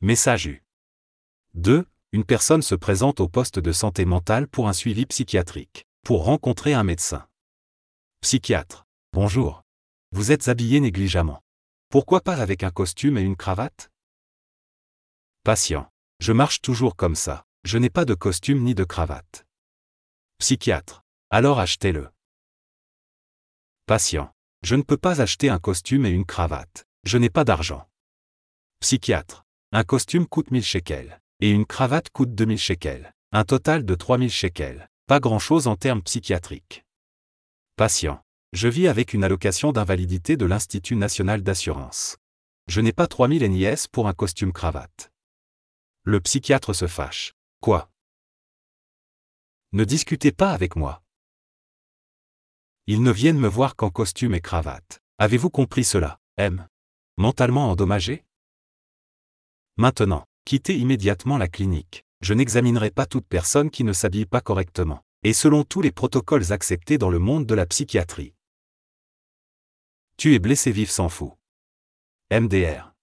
Message 0.00 0.46
U. 0.46 0.62
2. 1.54 1.86
Une 2.12 2.24
personne 2.24 2.62
se 2.62 2.74
présente 2.74 3.20
au 3.20 3.28
poste 3.28 3.58
de 3.58 3.72
santé 3.72 4.04
mentale 4.04 4.46
pour 4.46 4.68
un 4.68 4.72
suivi 4.72 5.06
psychiatrique, 5.06 5.86
pour 6.04 6.26
rencontrer 6.26 6.74
un 6.74 6.84
médecin. 6.84 7.26
Psychiatre. 8.20 8.84
Bonjour. 9.14 9.62
Vous 10.12 10.32
êtes 10.32 10.48
habillé 10.48 10.78
négligemment. 10.78 11.40
Pourquoi 11.88 12.20
pas 12.20 12.36
avec 12.36 12.62
un 12.62 12.70
costume 12.70 13.16
et 13.16 13.22
une 13.22 13.36
cravate? 13.36 13.90
Patient. 15.44 15.90
Je 16.20 16.32
marche 16.32 16.60
toujours 16.60 16.94
comme 16.94 17.14
ça. 17.14 17.46
Je 17.64 17.78
n'ai 17.78 17.88
pas 17.88 18.04
de 18.04 18.12
costume 18.12 18.64
ni 18.64 18.74
de 18.74 18.84
cravate. 18.84 19.46
Psychiatre. 20.36 21.02
Alors 21.30 21.58
achetez-le. 21.58 22.10
Patient. 23.86 24.30
Je 24.62 24.76
ne 24.76 24.82
peux 24.82 24.98
pas 24.98 25.22
acheter 25.22 25.48
un 25.48 25.58
costume 25.58 26.04
et 26.04 26.10
une 26.10 26.26
cravate. 26.26 26.84
Je 27.04 27.16
n'ai 27.16 27.30
pas 27.30 27.44
d'argent. 27.44 27.88
Psychiatre. 28.80 29.46
Un 29.72 29.84
costume 29.84 30.26
coûte 30.26 30.50
1000 30.50 30.62
shekels. 30.62 31.18
Et 31.40 31.50
une 31.50 31.64
cravate 31.64 32.10
coûte 32.10 32.34
2000 32.34 32.58
shekels. 32.58 33.14
Un 33.32 33.44
total 33.44 33.86
de 33.86 33.94
3000 33.94 34.30
shekels. 34.30 34.90
Pas 35.06 35.20
grand-chose 35.20 35.66
en 35.66 35.76
termes 35.76 36.02
psychiatriques. 36.02 36.82
Patient. 37.76 38.24
Je 38.54 38.68
vis 38.68 38.88
avec 38.88 39.12
une 39.12 39.22
allocation 39.22 39.70
d'invalidité 39.70 40.38
de 40.38 40.46
l'Institut 40.46 40.96
national 40.96 41.42
d'assurance. 41.42 42.16
Je 42.68 42.80
n'ai 42.80 42.94
pas 42.94 43.06
3000 43.06 43.42
NIS 43.50 43.86
pour 43.92 44.08
un 44.08 44.14
costume 44.14 44.50
cravate. 44.50 45.12
Le 46.04 46.20
psychiatre 46.20 46.74
se 46.74 46.86
fâche. 46.86 47.34
Quoi? 47.60 47.90
Ne 49.72 49.84
discutez 49.84 50.32
pas 50.32 50.52
avec 50.52 50.74
moi. 50.74 51.02
Ils 52.86 53.02
ne 53.02 53.10
viennent 53.10 53.38
me 53.38 53.48
voir 53.48 53.76
qu'en 53.76 53.90
costume 53.90 54.34
et 54.34 54.40
cravate. 54.40 55.02
Avez-vous 55.18 55.50
compris 55.50 55.84
cela, 55.84 56.18
M 56.38 56.66
Mentalement 57.18 57.70
endommagé? 57.70 58.24
Maintenant, 59.76 60.24
quittez 60.46 60.78
immédiatement 60.78 61.36
la 61.36 61.48
clinique. 61.48 62.03
Je 62.24 62.32
n'examinerai 62.32 62.90
pas 62.90 63.04
toute 63.04 63.26
personne 63.26 63.68
qui 63.68 63.84
ne 63.84 63.92
s'habille 63.92 64.24
pas 64.24 64.40
correctement, 64.40 65.04
et 65.24 65.34
selon 65.34 65.62
tous 65.62 65.82
les 65.82 65.92
protocoles 65.92 66.54
acceptés 66.54 66.96
dans 66.96 67.10
le 67.10 67.18
monde 67.18 67.44
de 67.44 67.54
la 67.54 67.66
psychiatrie. 67.66 68.32
Tu 70.16 70.34
es 70.34 70.38
blessé 70.38 70.72
vif 70.72 70.88
sans 70.88 71.10
fou. 71.10 71.34
MDR. 72.32 72.94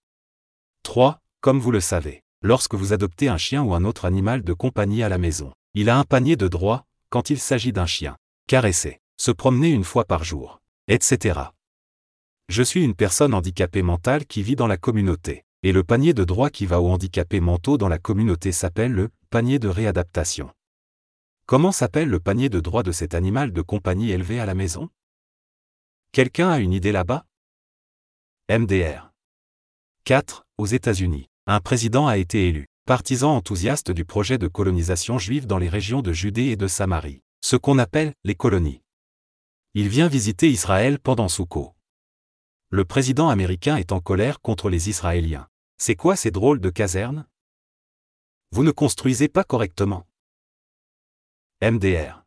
3. 0.82 1.22
Comme 1.40 1.60
vous 1.60 1.70
le 1.70 1.82
savez, 1.82 2.24
lorsque 2.42 2.74
vous 2.74 2.94
adoptez 2.94 3.28
un 3.28 3.38
chien 3.38 3.62
ou 3.62 3.76
un 3.76 3.86
autre 3.86 4.06
animal 4.06 4.42
de 4.42 4.54
compagnie 4.54 5.04
à 5.04 5.10
la 5.10 5.20
maison. 5.20 5.54
Il 5.76 5.92
a 5.92 6.00
un 6.00 6.04
panier 6.04 6.36
de 6.36 6.48
droits, 6.48 6.88
quand 7.12 7.30
il 7.30 7.38
s'agit 7.38 7.74
d'un 7.74 7.86
chien. 7.86 8.18
Caresser, 8.48 9.02
se 9.18 9.30
promener 9.30 9.70
une 9.70 9.84
fois 9.84 10.06
par 10.06 10.24
jour, 10.24 10.62
etc. 10.88 11.42
Je 12.50 12.64
suis 12.64 12.84
une 12.84 12.96
personne 12.96 13.36
handicapée 13.36 13.84
mentale 13.84 14.26
qui 14.26 14.42
vit 14.42 14.56
dans 14.56 14.66
la 14.66 14.78
communauté, 14.78 15.46
et 15.64 15.72
le 15.72 15.84
panier 15.84 16.14
de 16.14 16.24
droits 16.24 16.50
qui 16.50 16.66
va 16.66 16.82
aux 16.82 16.90
handicapés 16.90 17.40
mentaux 17.40 17.78
dans 17.78 17.90
la 17.90 18.00
communauté 18.00 18.52
s'appelle 18.52 18.92
le 18.92 19.10
panier 19.30 19.60
de 19.60 19.68
réadaptation. 19.68 20.52
Comment 21.46 21.72
s'appelle 21.72 22.10
le 22.10 22.20
panier 22.20 22.50
de 22.50 22.60
droits 22.60 22.84
de 22.84 22.92
cet 22.92 23.14
animal 23.14 23.54
de 23.54 23.62
compagnie 23.62 24.12
élevé 24.12 24.40
à 24.40 24.46
la 24.46 24.56
maison? 24.56 24.90
Quelqu'un 26.12 26.50
a 26.50 26.60
une 26.60 26.74
idée 26.74 26.92
là-bas? 26.92 27.26
MDR. 28.50 29.12
4. 30.06 30.46
Aux 30.58 30.66
États-Unis 30.66 31.28
un 31.48 31.60
président 31.60 32.08
a 32.08 32.18
été 32.18 32.48
élu, 32.48 32.68
partisan 32.86 33.36
enthousiaste 33.36 33.92
du 33.92 34.06
projet 34.06 34.38
de 34.38 34.48
colonisation 34.48 35.18
juive 35.18 35.48
dans 35.48 35.58
les 35.58 35.70
régions 35.70 36.02
de 36.02 36.14
Judée 36.14 36.46
et 36.46 36.56
de 36.56 36.68
Samarie, 36.68 37.24
ce 37.42 37.56
qu'on 37.56 37.80
appelle 37.80 38.14
les 38.24 38.36
colonies. 38.36 38.82
Il 39.74 39.90
vient 39.90 40.08
visiter 40.08 40.50
Israël 40.50 41.00
pendant 41.00 41.28
Souko. 41.28 41.74
Le 42.70 42.86
président 42.86 43.30
américain 43.30 43.76
est 43.76 43.92
en 43.92 44.00
colère 44.00 44.40
contre 44.40 44.70
les 44.70 44.88
Israéliens. 44.88 45.48
C'est 45.84 45.96
quoi 45.96 46.16
ces 46.16 46.30
drôles 46.30 46.62
de 46.62 46.70
casernes? 46.70 47.26
Vous 48.52 48.64
ne 48.64 48.70
construisez 48.70 49.28
pas 49.28 49.44
correctement. 49.44 50.06
MDR. 51.60 52.24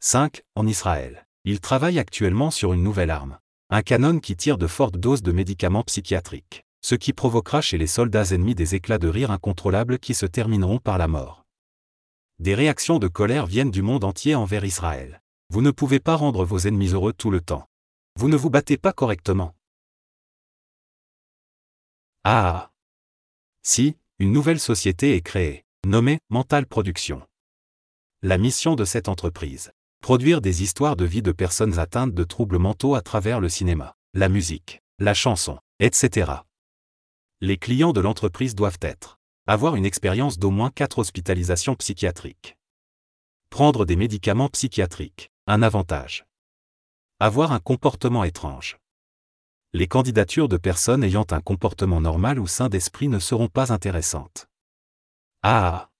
5. 0.00 0.40
En 0.54 0.66
Israël. 0.66 1.26
Il 1.44 1.60
travaille 1.60 1.98
actuellement 1.98 2.50
sur 2.50 2.72
une 2.72 2.82
nouvelle 2.82 3.10
arme. 3.10 3.38
Un 3.68 3.82
canon 3.82 4.18
qui 4.18 4.34
tire 4.34 4.56
de 4.56 4.66
fortes 4.66 4.96
doses 4.96 5.20
de 5.20 5.30
médicaments 5.30 5.82
psychiatriques, 5.82 6.64
ce 6.80 6.94
qui 6.94 7.12
provoquera 7.12 7.60
chez 7.60 7.76
les 7.76 7.86
soldats 7.86 8.30
ennemis 8.30 8.54
des 8.54 8.74
éclats 8.74 8.96
de 8.96 9.08
rire 9.08 9.30
incontrôlables 9.30 9.98
qui 9.98 10.14
se 10.14 10.24
termineront 10.24 10.78
par 10.78 10.96
la 10.96 11.06
mort. 11.06 11.44
Des 12.38 12.54
réactions 12.54 12.98
de 12.98 13.08
colère 13.08 13.44
viennent 13.44 13.72
du 13.72 13.82
monde 13.82 14.04
entier 14.04 14.34
envers 14.34 14.64
Israël. 14.64 15.20
Vous 15.50 15.60
ne 15.60 15.70
pouvez 15.70 16.00
pas 16.00 16.16
rendre 16.16 16.46
vos 16.46 16.60
ennemis 16.60 16.94
heureux 16.94 17.12
tout 17.12 17.30
le 17.30 17.42
temps. 17.42 17.68
Vous 18.18 18.30
ne 18.30 18.36
vous 18.36 18.48
battez 18.48 18.78
pas 18.78 18.94
correctement. 18.94 19.54
Ah 22.26 22.70
Si, 23.62 23.98
une 24.18 24.32
nouvelle 24.32 24.58
société 24.58 25.14
est 25.14 25.20
créée, 25.20 25.66
nommée 25.84 26.20
Mental 26.30 26.64
Production. 26.64 27.20
La 28.22 28.38
mission 28.38 28.76
de 28.76 28.86
cette 28.86 29.10
entreprise 29.10 29.72
produire 30.00 30.40
des 30.40 30.62
histoires 30.62 30.96
de 30.96 31.04
vie 31.04 31.20
de 31.20 31.32
personnes 31.32 31.78
atteintes 31.78 32.14
de 32.14 32.24
troubles 32.24 32.58
mentaux 32.58 32.94
à 32.94 33.02
travers 33.02 33.40
le 33.40 33.50
cinéma, 33.50 33.94
la 34.14 34.30
musique, 34.30 34.80
la 34.98 35.12
chanson, 35.12 35.58
etc. 35.80 36.32
Les 37.42 37.58
clients 37.58 37.92
de 37.92 38.00
l'entreprise 38.00 38.54
doivent 38.54 38.80
être 38.80 39.18
avoir 39.46 39.76
une 39.76 39.84
expérience 39.84 40.38
d'au 40.38 40.50
moins 40.50 40.70
4 40.70 41.00
hospitalisations 41.00 41.74
psychiatriques. 41.74 42.56
Prendre 43.50 43.84
des 43.84 43.96
médicaments 43.96 44.48
psychiatriques, 44.48 45.30
un 45.46 45.60
avantage. 45.60 46.24
Avoir 47.20 47.52
un 47.52 47.60
comportement 47.60 48.24
étrange. 48.24 48.78
Les 49.74 49.88
candidatures 49.88 50.48
de 50.48 50.56
personnes 50.56 51.04
ayant 51.04 51.26
un 51.32 51.40
comportement 51.40 52.00
normal 52.00 52.38
ou 52.38 52.46
sain 52.46 52.68
d'esprit 52.68 53.08
ne 53.08 53.18
seront 53.18 53.48
pas 53.48 53.72
intéressantes. 53.72 54.46
Ah 55.42 55.90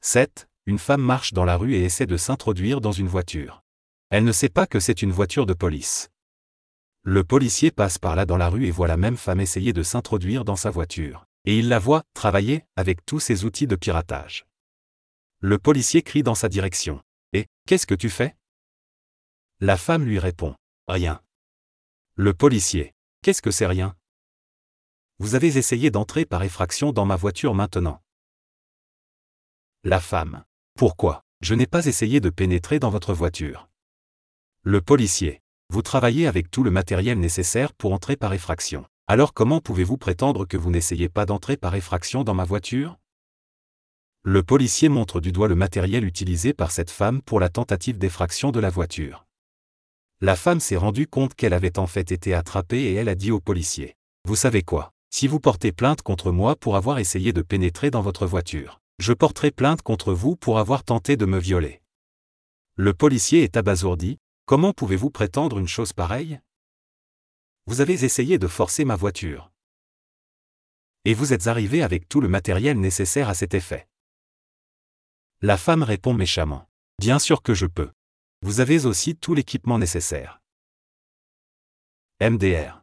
7 0.00 0.48
une 0.66 0.78
femme 0.78 1.02
marche 1.02 1.34
dans 1.34 1.44
la 1.44 1.56
rue 1.56 1.74
et 1.74 1.84
essaie 1.84 2.06
de 2.06 2.16
s'introduire 2.16 2.80
dans 2.80 2.92
une 2.92 3.08
voiture. 3.08 3.62
Elle 4.10 4.24
ne 4.24 4.32
sait 4.32 4.48
pas 4.48 4.66
que 4.66 4.80
c'est 4.80 5.02
une 5.02 5.10
voiture 5.10 5.44
de 5.44 5.52
police. 5.52 6.10
Le 7.02 7.22
policier 7.22 7.70
passe 7.70 7.98
par 7.98 8.16
là 8.16 8.24
dans 8.24 8.38
la 8.38 8.48
rue 8.48 8.66
et 8.66 8.70
voit 8.70 8.88
la 8.88 8.96
même 8.96 9.16
femme 9.18 9.40
essayer 9.40 9.74
de 9.74 9.82
s'introduire 9.82 10.44
dans 10.44 10.56
sa 10.56 10.70
voiture. 10.70 11.26
Et 11.44 11.58
il 11.58 11.68
la 11.68 11.78
voit 11.78 12.04
travailler 12.14 12.64
avec 12.76 13.04
tous 13.04 13.20
ses 13.20 13.44
outils 13.44 13.66
de 13.66 13.76
piratage. 13.76 14.46
Le 15.40 15.58
policier 15.58 16.00
crie 16.00 16.22
dans 16.22 16.34
sa 16.34 16.48
direction. 16.48 17.02
Et, 17.34 17.46
qu'est-ce 17.66 17.86
que 17.86 17.94
tu 17.94 18.08
fais? 18.08 18.34
La 19.60 19.76
femme 19.76 20.04
lui 20.04 20.18
répond. 20.18 20.54
Rien. 20.88 21.20
Le 22.16 22.32
policier. 22.32 22.94
Qu'est-ce 23.22 23.42
que 23.42 23.50
c'est 23.50 23.66
rien? 23.66 23.96
Vous 25.18 25.34
avez 25.34 25.56
essayé 25.56 25.90
d'entrer 25.90 26.24
par 26.24 26.44
effraction 26.44 26.92
dans 26.92 27.04
ma 27.04 27.16
voiture 27.16 27.56
maintenant. 27.56 28.00
La 29.82 29.98
femme. 29.98 30.44
Pourquoi? 30.76 31.24
Je 31.40 31.56
n'ai 31.56 31.66
pas 31.66 31.86
essayé 31.86 32.20
de 32.20 32.30
pénétrer 32.30 32.78
dans 32.78 32.90
votre 32.90 33.14
voiture. 33.14 33.68
Le 34.62 34.80
policier. 34.80 35.42
Vous 35.70 35.82
travaillez 35.82 36.28
avec 36.28 36.52
tout 36.52 36.62
le 36.62 36.70
matériel 36.70 37.18
nécessaire 37.18 37.72
pour 37.72 37.92
entrer 37.92 38.14
par 38.14 38.32
effraction. 38.32 38.86
Alors 39.08 39.34
comment 39.34 39.60
pouvez-vous 39.60 39.96
prétendre 39.96 40.46
que 40.46 40.56
vous 40.56 40.70
n'essayez 40.70 41.08
pas 41.08 41.26
d'entrer 41.26 41.56
par 41.56 41.74
effraction 41.74 42.22
dans 42.22 42.34
ma 42.34 42.44
voiture? 42.44 42.96
Le 44.22 44.44
policier 44.44 44.88
montre 44.88 45.20
du 45.20 45.32
doigt 45.32 45.48
le 45.48 45.56
matériel 45.56 46.04
utilisé 46.04 46.54
par 46.54 46.70
cette 46.70 46.92
femme 46.92 47.22
pour 47.22 47.40
la 47.40 47.48
tentative 47.48 47.98
d'effraction 47.98 48.52
de 48.52 48.60
la 48.60 48.70
voiture. 48.70 49.26
La 50.24 50.36
femme 50.36 50.58
s'est 50.58 50.78
rendue 50.78 51.06
compte 51.06 51.34
qu'elle 51.34 51.52
avait 51.52 51.78
en 51.78 51.86
fait 51.86 52.10
été 52.10 52.32
attrapée 52.32 52.84
et 52.84 52.94
elle 52.94 53.10
a 53.10 53.14
dit 53.14 53.30
au 53.30 53.40
policier. 53.40 53.94
Vous 54.24 54.36
savez 54.36 54.62
quoi? 54.62 54.90
Si 55.10 55.28
vous 55.28 55.38
portez 55.38 55.70
plainte 55.70 56.00
contre 56.00 56.32
moi 56.32 56.56
pour 56.56 56.76
avoir 56.76 56.98
essayé 56.98 57.34
de 57.34 57.42
pénétrer 57.42 57.90
dans 57.90 58.00
votre 58.00 58.24
voiture, 58.24 58.80
je 58.98 59.12
porterai 59.12 59.50
plainte 59.50 59.82
contre 59.82 60.14
vous 60.14 60.34
pour 60.34 60.58
avoir 60.58 60.82
tenté 60.82 61.18
de 61.18 61.26
me 61.26 61.38
violer. 61.38 61.82
Le 62.74 62.94
policier 62.94 63.42
est 63.42 63.58
abasourdi, 63.58 64.16
comment 64.46 64.72
pouvez-vous 64.72 65.10
prétendre 65.10 65.58
une 65.58 65.68
chose 65.68 65.92
pareille? 65.92 66.40
Vous 67.66 67.82
avez 67.82 68.02
essayé 68.02 68.38
de 68.38 68.48
forcer 68.48 68.86
ma 68.86 68.96
voiture. 68.96 69.52
Et 71.04 71.12
vous 71.12 71.34
êtes 71.34 71.48
arrivé 71.48 71.82
avec 71.82 72.08
tout 72.08 72.22
le 72.22 72.28
matériel 72.28 72.80
nécessaire 72.80 73.28
à 73.28 73.34
cet 73.34 73.52
effet. 73.52 73.86
La 75.42 75.58
femme 75.58 75.82
répond 75.82 76.14
méchamment. 76.14 76.66
Bien 76.98 77.18
sûr 77.18 77.42
que 77.42 77.52
je 77.52 77.66
peux. 77.66 77.90
Vous 78.46 78.60
avez 78.60 78.84
aussi 78.84 79.16
tout 79.16 79.32
l'équipement 79.32 79.78
nécessaire. 79.78 80.42
MDR. 82.20 82.82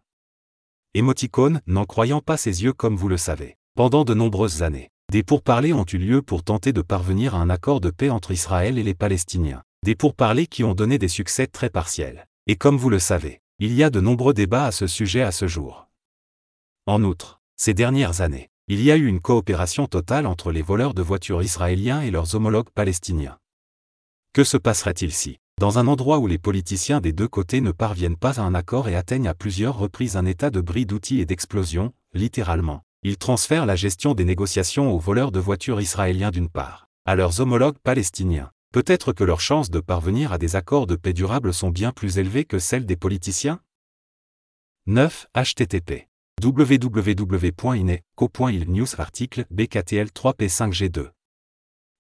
Émoticône, 0.95 1.61
n'en 1.67 1.85
croyant 1.85 2.19
pas 2.19 2.35
ses 2.35 2.63
yeux 2.63 2.73
comme 2.73 2.95
vous 2.95 3.07
le 3.07 3.17
savez. 3.17 3.57
Pendant 3.75 4.03
de 4.03 4.15
nombreuses 4.15 4.63
années, 4.63 4.89
des 5.11 5.21
pourparlers 5.21 5.73
ont 5.73 5.85
eu 5.85 5.99
lieu 5.99 6.23
pour 6.23 6.43
tenter 6.43 6.73
de 6.73 6.81
parvenir 6.81 7.35
à 7.35 7.41
un 7.41 7.51
accord 7.51 7.79
de 7.79 7.91
paix 7.91 8.09
entre 8.09 8.31
Israël 8.31 8.79
et 8.79 8.83
les 8.83 8.95
Palestiniens. 8.95 9.61
Des 9.85 9.93
pourparlers 9.93 10.47
qui 10.47 10.63
ont 10.63 10.73
donné 10.73 10.97
des 10.97 11.07
succès 11.07 11.45
très 11.45 11.69
partiels. 11.69 12.25
Et 12.47 12.55
comme 12.55 12.77
vous 12.77 12.89
le 12.89 12.97
savez, 12.97 13.39
il 13.59 13.75
y 13.75 13.83
a 13.83 13.91
de 13.91 14.01
nombreux 14.01 14.33
débats 14.33 14.65
à 14.65 14.71
ce 14.71 14.87
sujet 14.87 15.21
à 15.21 15.31
ce 15.31 15.45
jour. 15.45 15.87
En 16.87 17.03
outre, 17.03 17.39
ces 17.55 17.75
dernières 17.75 18.21
années, 18.21 18.49
il 18.67 18.81
y 18.81 18.89
a 18.89 18.97
eu 18.97 19.05
une 19.05 19.21
coopération 19.21 19.85
totale 19.85 20.25
entre 20.25 20.51
les 20.51 20.63
voleurs 20.63 20.95
de 20.95 21.03
voitures 21.03 21.43
israéliens 21.43 22.01
et 22.01 22.09
leurs 22.09 22.33
homologues 22.33 22.71
palestiniens. 22.71 23.37
Que 24.33 24.43
se 24.43 24.57
passerait-il 24.57 25.11
si, 25.11 25.37
dans 25.61 25.77
un 25.77 25.85
endroit 25.85 26.17
où 26.17 26.25
les 26.25 26.39
politiciens 26.39 27.01
des 27.01 27.13
deux 27.13 27.27
côtés 27.27 27.61
ne 27.61 27.71
parviennent 27.71 28.17
pas 28.17 28.39
à 28.39 28.43
un 28.43 28.55
accord 28.55 28.89
et 28.89 28.95
atteignent 28.95 29.27
à 29.27 29.35
plusieurs 29.35 29.77
reprises 29.77 30.17
un 30.17 30.25
état 30.25 30.49
de 30.49 30.59
bris 30.59 30.87
d'outils 30.87 31.21
et 31.21 31.27
d'explosion, 31.27 31.93
littéralement, 32.15 32.81
ils 33.03 33.19
transfèrent 33.19 33.67
la 33.67 33.75
gestion 33.75 34.15
des 34.15 34.25
négociations 34.25 34.91
aux 34.91 34.97
voleurs 34.97 35.31
de 35.31 35.39
voitures 35.39 35.79
israéliens 35.79 36.31
d'une 36.31 36.49
part, 36.49 36.87
à 37.05 37.15
leurs 37.15 37.41
homologues 37.41 37.77
palestiniens. 37.77 38.49
Peut-être 38.73 39.13
que 39.13 39.23
leurs 39.23 39.39
chances 39.39 39.69
de 39.69 39.79
parvenir 39.79 40.33
à 40.33 40.39
des 40.39 40.55
accords 40.55 40.87
de 40.87 40.95
paix 40.95 41.13
durables 41.13 41.53
sont 41.53 41.69
bien 41.69 41.91
plus 41.91 42.17
élevées 42.17 42.45
que 42.45 42.57
celles 42.57 42.87
des 42.87 42.97
politiciens? 42.97 43.59
9. 44.87 45.27
http 45.35 46.07
www.ineco.il 46.43 48.01
News 48.67 48.87
article 48.97 49.45
BKTL 49.51 50.07
3P5G2 50.07 51.11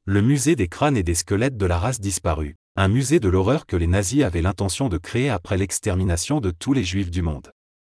Le 0.05 0.21
musée 0.23 0.55
des 0.55 0.67
crânes 0.67 0.97
et 0.97 1.03
des 1.03 1.13
squelettes 1.13 1.57
de 1.57 1.67
la 1.67 1.77
race 1.77 2.01
disparue, 2.01 2.57
un 2.77 2.87
musée 2.87 3.19
de 3.19 3.27
l'horreur 3.27 3.65
que 3.65 3.75
les 3.75 3.87
nazis 3.87 4.23
avaient 4.23 4.41
l'intention 4.41 4.87
de 4.87 4.97
créer 4.97 5.29
après 5.29 5.57
l'extermination 5.57 6.39
de 6.39 6.51
tous 6.51 6.71
les 6.71 6.85
juifs 6.85 7.11
du 7.11 7.21
monde. 7.21 7.51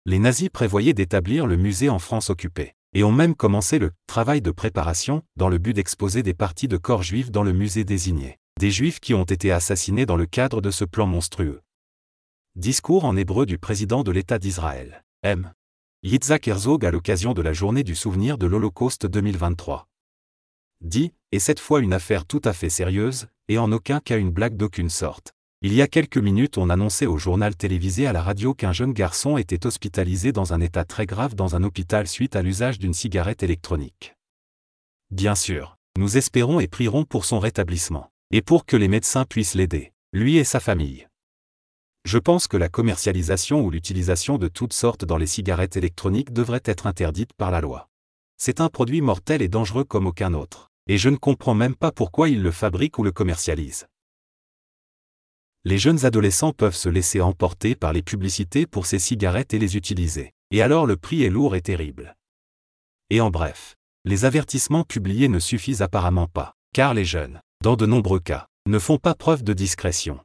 Les 0.06 0.20
nazis 0.20 0.50
prévoyaient 0.50 0.94
d'établir 0.94 1.48
le 1.48 1.56
musée 1.56 1.88
en 1.88 1.98
France 1.98 2.30
occupée 2.30 2.74
et 2.94 3.04
ont 3.04 3.12
même 3.12 3.36
commencé 3.36 3.80
le 3.80 3.92
travail 4.06 4.42
de 4.42 4.52
préparation 4.52 5.24
dans 5.38 5.48
le 5.48 5.60
but 5.60 5.74
d'exposer 5.74 6.24
des 6.24 6.34
parties 6.34 6.68
de 6.68 6.76
corps 6.76 7.04
juifs 7.04 7.32
dans 7.32 7.44
le 7.44 7.54
musée 7.54 7.86
désigné. 7.86 8.38
Des 8.60 8.70
juifs 8.70 9.00
qui 9.00 9.14
ont 9.14 9.24
été 9.24 9.52
assassinés 9.52 10.06
dans 10.06 10.18
le 10.18 10.26
cadre 10.26 10.60
de 10.60 10.72
ce 10.72 10.84
plan 10.84 11.08
monstrueux. 11.08 11.62
Discours 12.56 13.06
en 13.06 13.16
hébreu 13.16 13.46
du 13.46 13.58
président 13.58 14.04
de 14.04 14.12
l'État 14.12 14.40
d'Israël, 14.40 15.04
M. 15.24 15.54
Yitzhak 16.04 16.48
Herzog 16.48 16.86
à 16.86 16.92
l'occasion 16.92 17.34
de 17.34 17.42
la 17.42 17.54
journée 17.54 17.84
du 17.84 17.96
souvenir 17.96 18.38
de 18.38 18.46
l'Holocauste 18.46 19.06
2023. 19.06 19.88
Dit, 20.86 21.14
et 21.32 21.40
cette 21.40 21.60
fois 21.60 21.80
une 21.80 21.94
affaire 21.94 22.28
tout 22.28 22.42
à 22.44 22.54
fait 22.54 22.70
sérieuse, 22.70 23.26
et 23.48 23.58
en 23.58 23.72
aucun 23.72 24.00
cas 24.00 24.20
une 24.20 24.30
blague 24.30 24.56
d'aucune 24.56 24.92
sorte. 24.92 25.34
Il 25.64 25.74
y 25.74 25.82
a 25.82 25.88
quelques 25.88 26.20
minutes, 26.20 26.60
on 26.60 26.70
annonçait 26.70 27.08
au 27.08 27.18
journal 27.18 27.56
télévisé 27.56 28.06
à 28.06 28.14
la 28.14 28.22
radio 28.22 28.54
qu'un 28.54 28.72
jeune 28.72 28.94
garçon 28.94 29.38
était 29.38 29.66
hospitalisé 29.66 30.32
dans 30.32 30.54
un 30.54 30.62
état 30.62 30.86
très 30.86 31.08
grave 31.08 31.34
dans 31.34 31.56
un 31.56 31.64
hôpital 31.64 32.08
suite 32.08 32.36
à 32.36 32.44
l'usage 32.44 32.78
d'une 32.78 32.94
cigarette 32.94 33.42
électronique. 33.42 34.14
Bien 35.10 35.34
sûr, 35.34 35.76
nous 35.98 36.18
espérons 36.18 36.60
et 36.60 36.68
prierons 36.68 37.04
pour 37.04 37.26
son 37.26 37.40
rétablissement, 37.40 38.12
et 38.30 38.44
pour 38.44 38.68
que 38.68 38.78
les 38.78 38.88
médecins 38.88 39.26
puissent 39.26 39.56
l'aider, 39.56 39.92
lui 40.14 40.38
et 40.38 40.44
sa 40.44 40.60
famille. 40.60 41.08
Je 42.04 42.20
pense 42.20 42.48
que 42.48 42.58
la 42.58 42.70
commercialisation 42.70 43.62
ou 43.62 43.72
l'utilisation 43.72 44.38
de 44.38 44.50
toutes 44.50 44.74
sortes 44.74 45.04
dans 45.04 45.18
les 45.18 45.26
cigarettes 45.26 45.78
électroniques 45.78 46.32
devrait 46.32 46.62
être 46.64 46.86
interdite 46.86 47.34
par 47.34 47.50
la 47.50 47.62
loi. 47.62 47.90
C'est 48.38 48.62
un 48.62 48.70
produit 48.70 49.02
mortel 49.02 49.42
et 49.42 49.48
dangereux 49.48 49.86
comme 49.86 50.06
aucun 50.06 50.36
autre, 50.36 50.70
et 50.88 50.98
je 50.98 51.10
ne 51.10 51.18
comprends 51.18 51.56
même 51.56 51.76
pas 51.76 51.92
pourquoi 51.92 52.30
ils 52.30 52.42
le 52.42 52.52
fabriquent 52.52 53.00
ou 53.00 53.04
le 53.04 53.12
commercialisent 53.12 53.88
les 55.68 55.80
jeunes 55.80 56.06
adolescents 56.06 56.54
peuvent 56.54 56.76
se 56.76 56.90
laisser 56.90 57.22
emporter 57.22 57.74
par 57.74 57.92
les 57.92 58.04
publicités 58.04 58.68
pour 58.68 58.86
ces 58.86 59.00
cigarettes 59.00 59.56
et 59.56 59.60
les 59.60 59.76
utiliser. 59.76 60.32
Et 60.52 60.62
alors 60.62 60.86
le 60.86 60.96
prix 60.96 61.24
est 61.24 61.30
lourd 61.32 61.56
et 61.56 61.62
terrible. 61.62 62.16
Et 63.10 63.20
en 63.20 63.32
bref, 63.32 63.76
les 64.06 64.26
avertissements 64.26 64.84
publiés 64.84 65.28
ne 65.28 65.40
suffisent 65.40 65.82
apparemment 65.82 66.28
pas, 66.28 66.54
car 66.72 66.94
les 66.94 67.04
jeunes, 67.04 67.42
dans 67.64 67.76
de 67.76 67.88
nombreux 67.88 68.20
cas, 68.20 68.46
ne 68.68 68.78
font 68.78 69.00
pas 69.00 69.16
preuve 69.16 69.44
de 69.44 69.54
discrétion. 69.54 70.20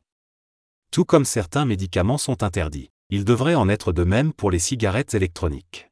Tout 0.92 1.06
comme 1.06 1.24
certains 1.24 1.64
médicaments 1.64 2.18
sont 2.18 2.42
interdits, 2.42 2.90
il 3.08 3.24
devrait 3.24 3.54
en 3.54 3.70
être 3.70 3.92
de 3.92 4.04
même 4.04 4.34
pour 4.34 4.50
les 4.50 4.58
cigarettes 4.58 5.14
électroniques. 5.14 5.88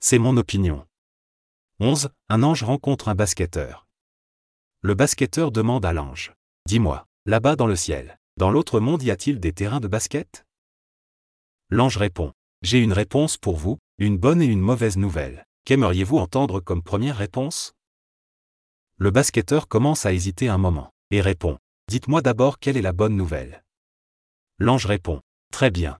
C'est 0.00 0.18
mon 0.18 0.38
opinion. 0.38 0.85
11. 1.78 2.08
Un 2.30 2.42
ange 2.42 2.62
rencontre 2.62 3.08
un 3.08 3.14
basketteur. 3.14 3.86
Le 4.80 4.94
basketteur 4.94 5.52
demande 5.52 5.84
à 5.84 5.92
l'ange. 5.92 6.32
Dis-moi, 6.66 7.06
là-bas 7.26 7.54
dans 7.54 7.66
le 7.66 7.76
ciel, 7.76 8.18
dans 8.38 8.50
l'autre 8.50 8.80
monde 8.80 9.02
y 9.02 9.10
a-t-il 9.10 9.40
des 9.40 9.52
terrains 9.52 9.80
de 9.80 9.86
basket? 9.86 10.46
L'ange 11.68 11.98
répond. 11.98 12.32
J'ai 12.62 12.78
une 12.78 12.94
réponse 12.94 13.36
pour 13.36 13.56
vous, 13.56 13.76
une 13.98 14.16
bonne 14.16 14.40
et 14.40 14.46
une 14.46 14.60
mauvaise 14.60 14.96
nouvelle. 14.96 15.44
Qu'aimeriez-vous 15.66 16.16
entendre 16.16 16.60
comme 16.60 16.82
première 16.82 17.18
réponse? 17.18 17.74
Le 18.96 19.10
basketteur 19.10 19.68
commence 19.68 20.06
à 20.06 20.14
hésiter 20.14 20.48
un 20.48 20.56
moment, 20.56 20.94
et 21.10 21.20
répond. 21.20 21.58
Dites-moi 21.88 22.22
d'abord 22.22 22.58
quelle 22.58 22.78
est 22.78 22.82
la 22.82 22.94
bonne 22.94 23.16
nouvelle. 23.16 23.62
L'ange 24.58 24.86
répond. 24.86 25.20
Très 25.52 25.70
bien. 25.70 25.98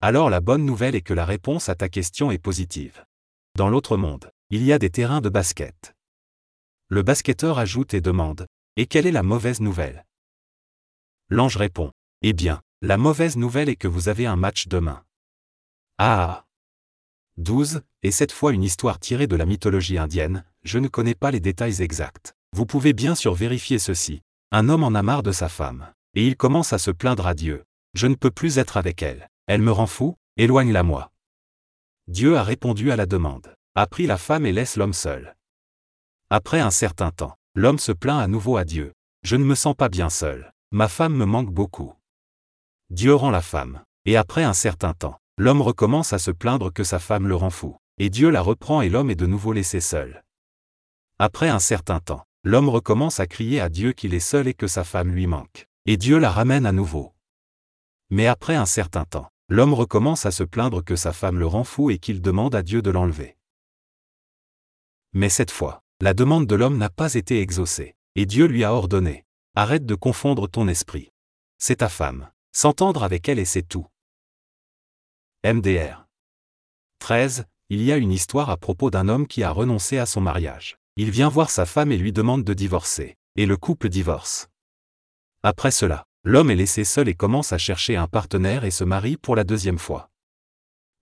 Alors 0.00 0.30
la 0.30 0.40
bonne 0.40 0.64
nouvelle 0.64 0.94
est 0.94 1.02
que 1.02 1.12
la 1.12 1.26
réponse 1.26 1.68
à 1.68 1.74
ta 1.74 1.90
question 1.90 2.30
est 2.30 2.38
positive. 2.38 3.04
Dans 3.56 3.68
l'autre 3.68 3.98
monde, 3.98 4.30
il 4.50 4.64
y 4.64 4.72
a 4.72 4.78
des 4.78 4.88
terrains 4.88 5.20
de 5.20 5.28
basket. 5.28 5.94
Le 6.88 7.02
basketteur 7.02 7.58
ajoute 7.58 7.92
et 7.92 8.00
demande. 8.00 8.46
Et 8.76 8.86
quelle 8.86 9.06
est 9.06 9.12
la 9.12 9.22
mauvaise 9.22 9.60
nouvelle? 9.60 10.06
L'ange 11.28 11.58
répond. 11.58 11.92
Eh 12.22 12.32
bien, 12.32 12.62
la 12.80 12.96
mauvaise 12.96 13.36
nouvelle 13.36 13.68
est 13.68 13.76
que 13.76 13.88
vous 13.88 14.08
avez 14.08 14.24
un 14.24 14.36
match 14.36 14.68
demain. 14.68 15.04
Ah 15.98 16.46
12, 17.36 17.82
et 18.02 18.10
cette 18.10 18.32
fois 18.32 18.52
une 18.52 18.62
histoire 18.62 18.98
tirée 18.98 19.26
de 19.26 19.36
la 19.36 19.44
mythologie 19.44 19.98
indienne, 19.98 20.44
je 20.62 20.78
ne 20.78 20.88
connais 20.88 21.14
pas 21.14 21.30
les 21.30 21.40
détails 21.40 21.82
exacts. 21.82 22.34
Vous 22.56 22.64
pouvez 22.64 22.94
bien 22.94 23.14
sûr 23.14 23.34
vérifier 23.34 23.78
ceci. 23.78 24.22
Un 24.50 24.70
homme 24.70 24.82
en 24.82 24.94
a 24.94 25.02
marre 25.02 25.22
de 25.22 25.32
sa 25.32 25.50
femme. 25.50 25.92
Et 26.14 26.26
il 26.26 26.36
commence 26.36 26.72
à 26.72 26.78
se 26.78 26.90
plaindre 26.90 27.26
à 27.26 27.34
Dieu. 27.34 27.64
Je 27.92 28.06
ne 28.06 28.14
peux 28.14 28.30
plus 28.30 28.56
être 28.56 28.78
avec 28.78 29.02
elle. 29.02 29.28
Elle 29.46 29.60
me 29.60 29.72
rend 29.72 29.86
fou, 29.86 30.16
éloigne-la 30.38 30.84
moi. 30.84 31.12
Dieu 32.06 32.38
a 32.38 32.42
répondu 32.42 32.90
à 32.90 32.96
la 32.96 33.04
demande. 33.04 33.57
A 33.80 33.86
pris 33.86 34.08
la 34.08 34.18
femme 34.18 34.44
et 34.44 34.50
laisse 34.50 34.74
l'homme 34.74 34.92
seul. 34.92 35.36
Après 36.30 36.58
un 36.58 36.72
certain 36.72 37.12
temps, 37.12 37.36
l'homme 37.54 37.78
se 37.78 37.92
plaint 37.92 38.20
à 38.20 38.26
nouveau 38.26 38.56
à 38.56 38.64
Dieu. 38.64 38.92
Je 39.22 39.36
ne 39.36 39.44
me 39.44 39.54
sens 39.54 39.76
pas 39.76 39.88
bien 39.88 40.10
seul. 40.10 40.52
Ma 40.72 40.88
femme 40.88 41.14
me 41.14 41.24
manque 41.24 41.52
beaucoup. 41.52 41.94
Dieu 42.90 43.14
rend 43.14 43.30
la 43.30 43.40
femme. 43.40 43.80
Et 44.04 44.16
après 44.16 44.42
un 44.42 44.52
certain 44.52 44.94
temps, 44.94 45.20
l'homme 45.36 45.62
recommence 45.62 46.12
à 46.12 46.18
se 46.18 46.32
plaindre 46.32 46.72
que 46.72 46.82
sa 46.82 46.98
femme 46.98 47.28
le 47.28 47.36
rend 47.36 47.50
fou. 47.50 47.76
Et 47.98 48.10
Dieu 48.10 48.30
la 48.30 48.40
reprend 48.40 48.82
et 48.82 48.88
l'homme 48.88 49.10
est 49.10 49.14
de 49.14 49.26
nouveau 49.26 49.52
laissé 49.52 49.78
seul. 49.78 50.24
Après 51.20 51.48
un 51.48 51.60
certain 51.60 52.00
temps, 52.00 52.24
l'homme 52.42 52.70
recommence 52.70 53.20
à 53.20 53.28
crier 53.28 53.60
à 53.60 53.68
Dieu 53.68 53.92
qu'il 53.92 54.12
est 54.12 54.18
seul 54.18 54.48
et 54.48 54.54
que 54.54 54.66
sa 54.66 54.82
femme 54.82 55.12
lui 55.12 55.28
manque. 55.28 55.68
Et 55.86 55.96
Dieu 55.96 56.18
la 56.18 56.32
ramène 56.32 56.66
à 56.66 56.72
nouveau. 56.72 57.14
Mais 58.10 58.26
après 58.26 58.56
un 58.56 58.66
certain 58.66 59.04
temps, 59.04 59.28
l'homme 59.48 59.72
recommence 59.72 60.26
à 60.26 60.32
se 60.32 60.42
plaindre 60.42 60.82
que 60.82 60.96
sa 60.96 61.12
femme 61.12 61.38
le 61.38 61.46
rend 61.46 61.62
fou 61.62 61.90
et 61.90 61.98
qu'il 61.98 62.20
demande 62.20 62.56
à 62.56 62.64
Dieu 62.64 62.82
de 62.82 62.90
l'enlever. 62.90 63.37
Mais 65.12 65.28
cette 65.28 65.50
fois, 65.50 65.82
la 66.00 66.14
demande 66.14 66.46
de 66.46 66.54
l'homme 66.54 66.78
n'a 66.78 66.90
pas 66.90 67.14
été 67.14 67.40
exaucée, 67.40 67.96
et 68.14 68.26
Dieu 68.26 68.46
lui 68.46 68.64
a 68.64 68.72
ordonné. 68.72 69.24
Arrête 69.54 69.86
de 69.86 69.94
confondre 69.94 70.48
ton 70.48 70.68
esprit. 70.68 71.10
C'est 71.58 71.76
ta 71.76 71.88
femme. 71.88 72.30
S'entendre 72.52 73.02
avec 73.02 73.28
elle 73.28 73.38
et 73.38 73.44
c'est 73.44 73.62
tout. 73.62 73.86
MDR 75.44 76.06
13. 77.00 77.44
Il 77.70 77.82
y 77.82 77.92
a 77.92 77.96
une 77.96 78.12
histoire 78.12 78.50
à 78.50 78.56
propos 78.56 78.90
d'un 78.90 79.08
homme 79.08 79.26
qui 79.26 79.42
a 79.42 79.50
renoncé 79.50 79.98
à 79.98 80.06
son 80.06 80.20
mariage. 80.20 80.78
Il 80.96 81.10
vient 81.10 81.28
voir 81.28 81.50
sa 81.50 81.66
femme 81.66 81.92
et 81.92 81.96
lui 81.96 82.12
demande 82.12 82.44
de 82.44 82.54
divorcer. 82.54 83.16
Et 83.36 83.46
le 83.46 83.56
couple 83.56 83.88
divorce. 83.88 84.48
Après 85.42 85.70
cela, 85.70 86.04
l'homme 86.24 86.50
est 86.50 86.56
laissé 86.56 86.84
seul 86.84 87.08
et 87.08 87.14
commence 87.14 87.52
à 87.52 87.58
chercher 87.58 87.96
un 87.96 88.08
partenaire 88.08 88.64
et 88.64 88.70
se 88.70 88.84
marie 88.84 89.16
pour 89.16 89.36
la 89.36 89.44
deuxième 89.44 89.78
fois. 89.78 90.10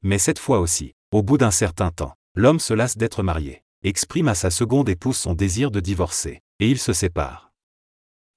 Mais 0.03 0.19
cette 0.19 0.39
fois 0.39 0.61
aussi, 0.61 0.95
au 1.13 1.23
bout 1.23 1.39
d'un 1.39 1.51
certain 1.51 1.91
temps, 1.91 2.15
l'homme 2.35 2.61
se 2.61 2.75
lasse 2.75 2.99
d'être 2.99 3.23
marié, 3.23 3.63
exprime 3.87 4.29
à 4.29 4.35
sa 4.35 4.51
seconde 4.51 4.89
épouse 4.89 5.17
son 5.17 5.35
désir 5.35 5.71
de 5.71 5.81
divorcer, 5.81 6.43
et 6.59 6.71
ils 6.71 6.79
se 6.79 6.93
séparent. 6.93 7.53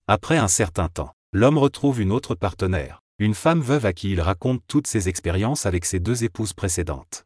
Après 0.07 0.37
un 0.37 0.47
certain 0.47 0.89
temps, 0.89 1.13
l'homme 1.33 1.57
retrouve 1.57 2.01
une 2.01 2.11
autre 2.11 2.35
partenaire, 2.35 3.01
une 3.17 3.33
femme 3.33 3.61
veuve 3.61 3.85
à 3.85 3.93
qui 3.93 4.11
il 4.11 4.21
raconte 4.21 4.61
toutes 4.67 4.87
ses 4.87 5.09
expériences 5.09 5.65
avec 5.65 5.85
ses 5.85 5.99
deux 5.99 6.23
épouses 6.23 6.53
précédentes. 6.53 7.25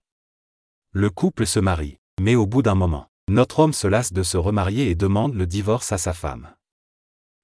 Le 0.91 1.09
couple 1.09 1.45
se 1.45 1.59
marie, 1.59 1.97
mais 2.21 2.36
au 2.36 2.45
bout 2.45 2.62
d'un 2.62 2.75
moment, 2.75 3.07
notre 3.29 3.59
homme 3.59 3.73
se 3.73 3.88
lasse 3.88 4.13
de 4.13 4.23
se 4.23 4.38
remarier 4.38 4.89
et 4.89 4.95
demande 4.95 5.36
le 5.36 5.45
divorce 5.45 5.91
à 5.91 5.97
sa 5.97 6.13
femme. 6.13 6.53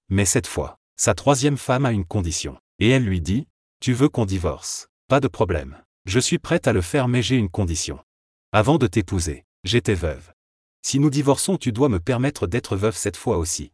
Mais 0.09 0.25
cette 0.25 0.47
fois, 0.47 0.77
sa 0.97 1.13
troisième 1.13 1.57
femme 1.57 1.85
a 1.85 1.91
une 1.91 2.05
condition. 2.05 2.57
Et 2.79 2.89
elle 2.89 3.05
lui 3.05 3.21
dit, 3.21 3.47
Tu 3.79 3.93
veux 3.93 4.09
qu'on 4.09 4.25
divorce 4.25 4.87
Pas 5.07 5.19
de 5.19 5.27
problème. 5.27 5.77
Je 6.05 6.19
suis 6.19 6.39
prête 6.39 6.67
à 6.67 6.73
le 6.73 6.81
faire 6.81 7.07
mais 7.07 7.21
j'ai 7.21 7.35
une 7.35 7.49
condition. 7.49 7.99
Avant 8.51 8.77
de 8.77 8.87
t'épouser, 8.87 9.45
j'étais 9.63 9.93
veuve. 9.93 10.31
Si 10.81 10.99
nous 10.99 11.09
divorçons 11.09 11.57
tu 11.57 11.71
dois 11.71 11.89
me 11.89 11.99
permettre 11.99 12.47
d'être 12.47 12.75
veuve 12.75 12.95
cette 12.95 13.17
fois 13.17 13.37
aussi. 13.37 13.71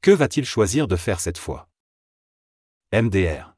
Que 0.00 0.10
va-t-il 0.10 0.44
choisir 0.44 0.86
de 0.86 0.96
faire 0.96 1.20
cette 1.20 1.38
fois? 1.38 1.68
MDR 2.92 3.54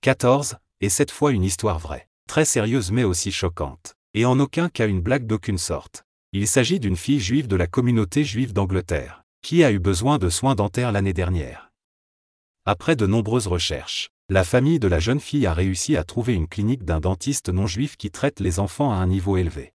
14, 0.00 0.56
et 0.80 0.88
cette 0.88 1.10
fois 1.10 1.32
une 1.32 1.44
histoire 1.44 1.78
vraie, 1.78 2.08
très 2.28 2.44
sérieuse 2.44 2.92
mais 2.92 3.04
aussi 3.04 3.32
choquante, 3.32 3.94
et 4.14 4.24
en 4.24 4.38
aucun 4.38 4.68
cas 4.68 4.86
une 4.86 5.00
blague 5.00 5.26
d'aucune 5.26 5.58
sorte. 5.58 6.04
Il 6.32 6.46
s'agit 6.46 6.78
d'une 6.78 6.96
fille 6.96 7.20
juive 7.20 7.48
de 7.48 7.56
la 7.56 7.66
communauté 7.66 8.22
juive 8.22 8.52
d'Angleterre 8.52 9.24
qui 9.42 9.64
a 9.64 9.70
eu 9.70 9.78
besoin 9.78 10.18
de 10.18 10.28
soins 10.28 10.54
dentaires 10.54 10.92
l'année 10.92 11.12
dernière. 11.12 11.70
Après 12.66 12.96
de 12.96 13.06
nombreuses 13.06 13.46
recherches, 13.46 14.10
la 14.28 14.44
famille 14.44 14.78
de 14.78 14.88
la 14.88 14.98
jeune 14.98 15.20
fille 15.20 15.46
a 15.46 15.54
réussi 15.54 15.96
à 15.96 16.04
trouver 16.04 16.34
une 16.34 16.48
clinique 16.48 16.84
d'un 16.84 17.00
dentiste 17.00 17.48
non 17.48 17.66
juif 17.66 17.96
qui 17.96 18.10
traite 18.10 18.40
les 18.40 18.58
enfants 18.58 18.92
à 18.92 18.96
un 18.96 19.06
niveau 19.06 19.36
élevé. 19.36 19.72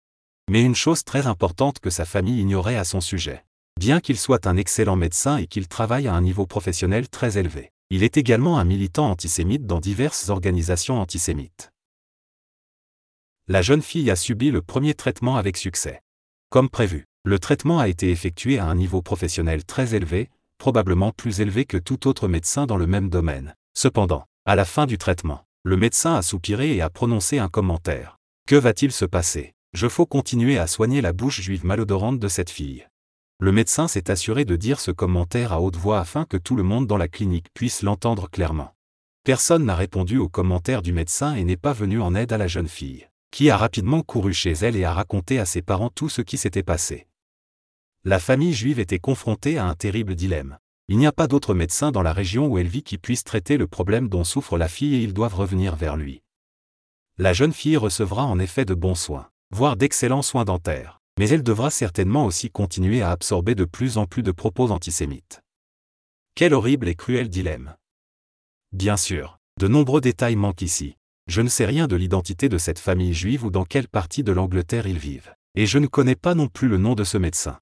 Mais 0.49 0.61
une 0.61 0.75
chose 0.75 1.03
très 1.03 1.27
importante 1.27 1.79
que 1.79 1.89
sa 1.89 2.05
famille 2.05 2.41
ignorait 2.41 2.75
à 2.75 2.83
son 2.83 3.01
sujet. 3.01 3.45
Bien 3.79 3.99
qu'il 3.99 4.17
soit 4.17 4.45
un 4.45 4.57
excellent 4.57 4.95
médecin 4.95 5.37
et 5.37 5.47
qu'il 5.47 5.67
travaille 5.67 6.07
à 6.07 6.13
un 6.13 6.21
niveau 6.21 6.45
professionnel 6.45 7.09
très 7.09 7.37
élevé, 7.37 7.71
il 7.89 8.03
est 8.03 8.17
également 8.17 8.59
un 8.59 8.65
militant 8.65 9.09
antisémite 9.09 9.65
dans 9.65 9.79
diverses 9.79 10.29
organisations 10.29 10.99
antisémites. 10.99 11.71
La 13.47 13.61
jeune 13.61 13.81
fille 13.81 14.09
a 14.11 14.15
subi 14.15 14.51
le 14.51 14.61
premier 14.61 14.93
traitement 14.93 15.37
avec 15.37 15.57
succès. 15.57 16.01
Comme 16.49 16.69
prévu, 16.69 17.07
le 17.25 17.39
traitement 17.39 17.79
a 17.79 17.87
été 17.87 18.09
effectué 18.11 18.59
à 18.59 18.65
un 18.65 18.75
niveau 18.75 19.01
professionnel 19.01 19.65
très 19.65 19.95
élevé, 19.95 20.29
probablement 20.57 21.11
plus 21.11 21.41
élevé 21.41 21.65
que 21.65 21.77
tout 21.77 22.07
autre 22.07 22.27
médecin 22.27 22.65
dans 22.65 22.77
le 22.77 22.87
même 22.87 23.09
domaine. 23.09 23.55
Cependant, 23.73 24.25
à 24.45 24.55
la 24.55 24.65
fin 24.65 24.85
du 24.85 24.97
traitement, 24.97 25.45
le 25.63 25.77
médecin 25.77 26.15
a 26.15 26.21
soupiré 26.21 26.75
et 26.75 26.81
a 26.81 26.89
prononcé 26.89 27.39
un 27.39 27.49
commentaire. 27.49 28.17
Que 28.45 28.55
va-t-il 28.55 28.91
se 28.91 29.05
passer? 29.05 29.53
Je 29.73 29.87
faut 29.87 30.05
continuer 30.05 30.57
à 30.57 30.67
soigner 30.67 31.01
la 31.01 31.13
bouche 31.13 31.41
juive 31.41 31.65
malodorante 31.65 32.19
de 32.19 32.27
cette 32.27 32.49
fille. 32.49 32.87
Le 33.39 33.51
médecin 33.51 33.87
s'est 33.87 34.09
assuré 34.09 34.45
de 34.45 34.55
dire 34.55 34.79
ce 34.79 34.91
commentaire 34.91 35.51
à 35.51 35.59
haute 35.59 35.75
voix 35.75 35.99
afin 35.99 36.25
que 36.25 36.37
tout 36.37 36.55
le 36.55 36.63
monde 36.63 36.87
dans 36.87 36.97
la 36.97 37.07
clinique 37.07 37.47
puisse 37.53 37.81
l'entendre 37.81 38.29
clairement. 38.29 38.73
Personne 39.23 39.65
n'a 39.65 39.75
répondu 39.75 40.17
au 40.17 40.29
commentaire 40.29 40.81
du 40.81 40.93
médecin 40.93 41.35
et 41.35 41.43
n'est 41.43 41.57
pas 41.57 41.73
venu 41.73 42.01
en 42.01 42.15
aide 42.15 42.33
à 42.33 42.37
la 42.37 42.47
jeune 42.47 42.67
fille, 42.67 43.07
qui 43.31 43.49
a 43.49 43.57
rapidement 43.57 44.01
couru 44.01 44.33
chez 44.33 44.51
elle 44.51 44.75
et 44.75 44.83
a 44.83 44.93
raconté 44.93 45.39
à 45.39 45.45
ses 45.45 45.61
parents 45.61 45.89
tout 45.89 46.09
ce 46.09 46.21
qui 46.21 46.37
s'était 46.37 46.63
passé 46.63 47.07
la 48.05 48.19
famille 48.19 48.51
juive 48.51 48.79
était 48.79 48.99
confrontée 48.99 49.57
à 49.57 49.65
un 49.65 49.75
terrible 49.75 50.15
dilemme. 50.15 50.57
Il 50.89 50.97
n'y 50.97 51.07
a 51.07 51.13
pas 51.13 51.27
d'autre 51.27 51.53
médecin 51.53 51.93
dans 51.93 52.01
la 52.01 52.11
région 52.11 52.47
où 52.47 52.57
elle 52.57 52.67
vit 52.67 52.83
qui 52.83 52.97
puisse 52.97 53.23
traiter 53.23 53.55
le 53.55 53.65
problème 53.65 54.09
dont 54.09 54.25
souffre 54.25 54.57
la 54.57 54.67
fille 54.67 54.95
et 54.95 54.99
ils 55.01 55.13
doivent 55.13 55.35
revenir 55.35 55.77
vers 55.77 55.95
lui. 55.95 56.21
La 57.17 57.31
jeune 57.31 57.53
fille 57.53 57.77
recevra 57.77 58.25
en 58.25 58.39
effet 58.39 58.65
de 58.65 58.73
bons 58.73 58.95
soins, 58.95 59.29
voire 59.53 59.77
d'excellents 59.77 60.23
soins 60.23 60.45
dentaires, 60.45 60.99
mais 61.19 61.29
elle 61.29 61.43
devra 61.43 61.69
certainement 61.69 62.25
aussi 62.25 62.49
continuer 62.49 63.03
à 63.03 63.11
absorber 63.11 63.53
de 63.53 63.65
plus 63.65 63.99
en 63.99 64.07
plus 64.07 64.23
de 64.23 64.31
propos 64.31 64.71
antisémites. 64.71 65.41
Quel 66.33 66.55
horrible 66.55 66.87
et 66.87 66.95
cruel 66.95 67.29
dilemme. 67.29 67.75
Bien 68.71 68.97
sûr, 68.97 69.37
de 69.59 69.67
nombreux 69.67 70.01
détails 70.01 70.35
manquent 70.35 70.63
ici. 70.63 70.97
Je 71.27 71.41
ne 71.41 71.49
sais 71.49 71.65
rien 71.65 71.87
de 71.87 71.95
l'identité 71.95 72.49
de 72.49 72.57
cette 72.57 72.79
famille 72.79 73.13
juive 73.13 73.45
ou 73.45 73.51
dans 73.51 73.63
quelle 73.63 73.87
partie 73.87 74.23
de 74.23 74.31
l'Angleterre 74.31 74.87
ils 74.87 74.97
vivent. 74.97 75.35
Et 75.53 75.67
je 75.67 75.77
ne 75.77 75.85
connais 75.85 76.15
pas 76.15 76.33
non 76.33 76.47
plus 76.47 76.67
le 76.67 76.79
nom 76.79 76.95
de 76.95 77.03
ce 77.03 77.19
médecin. 77.19 77.59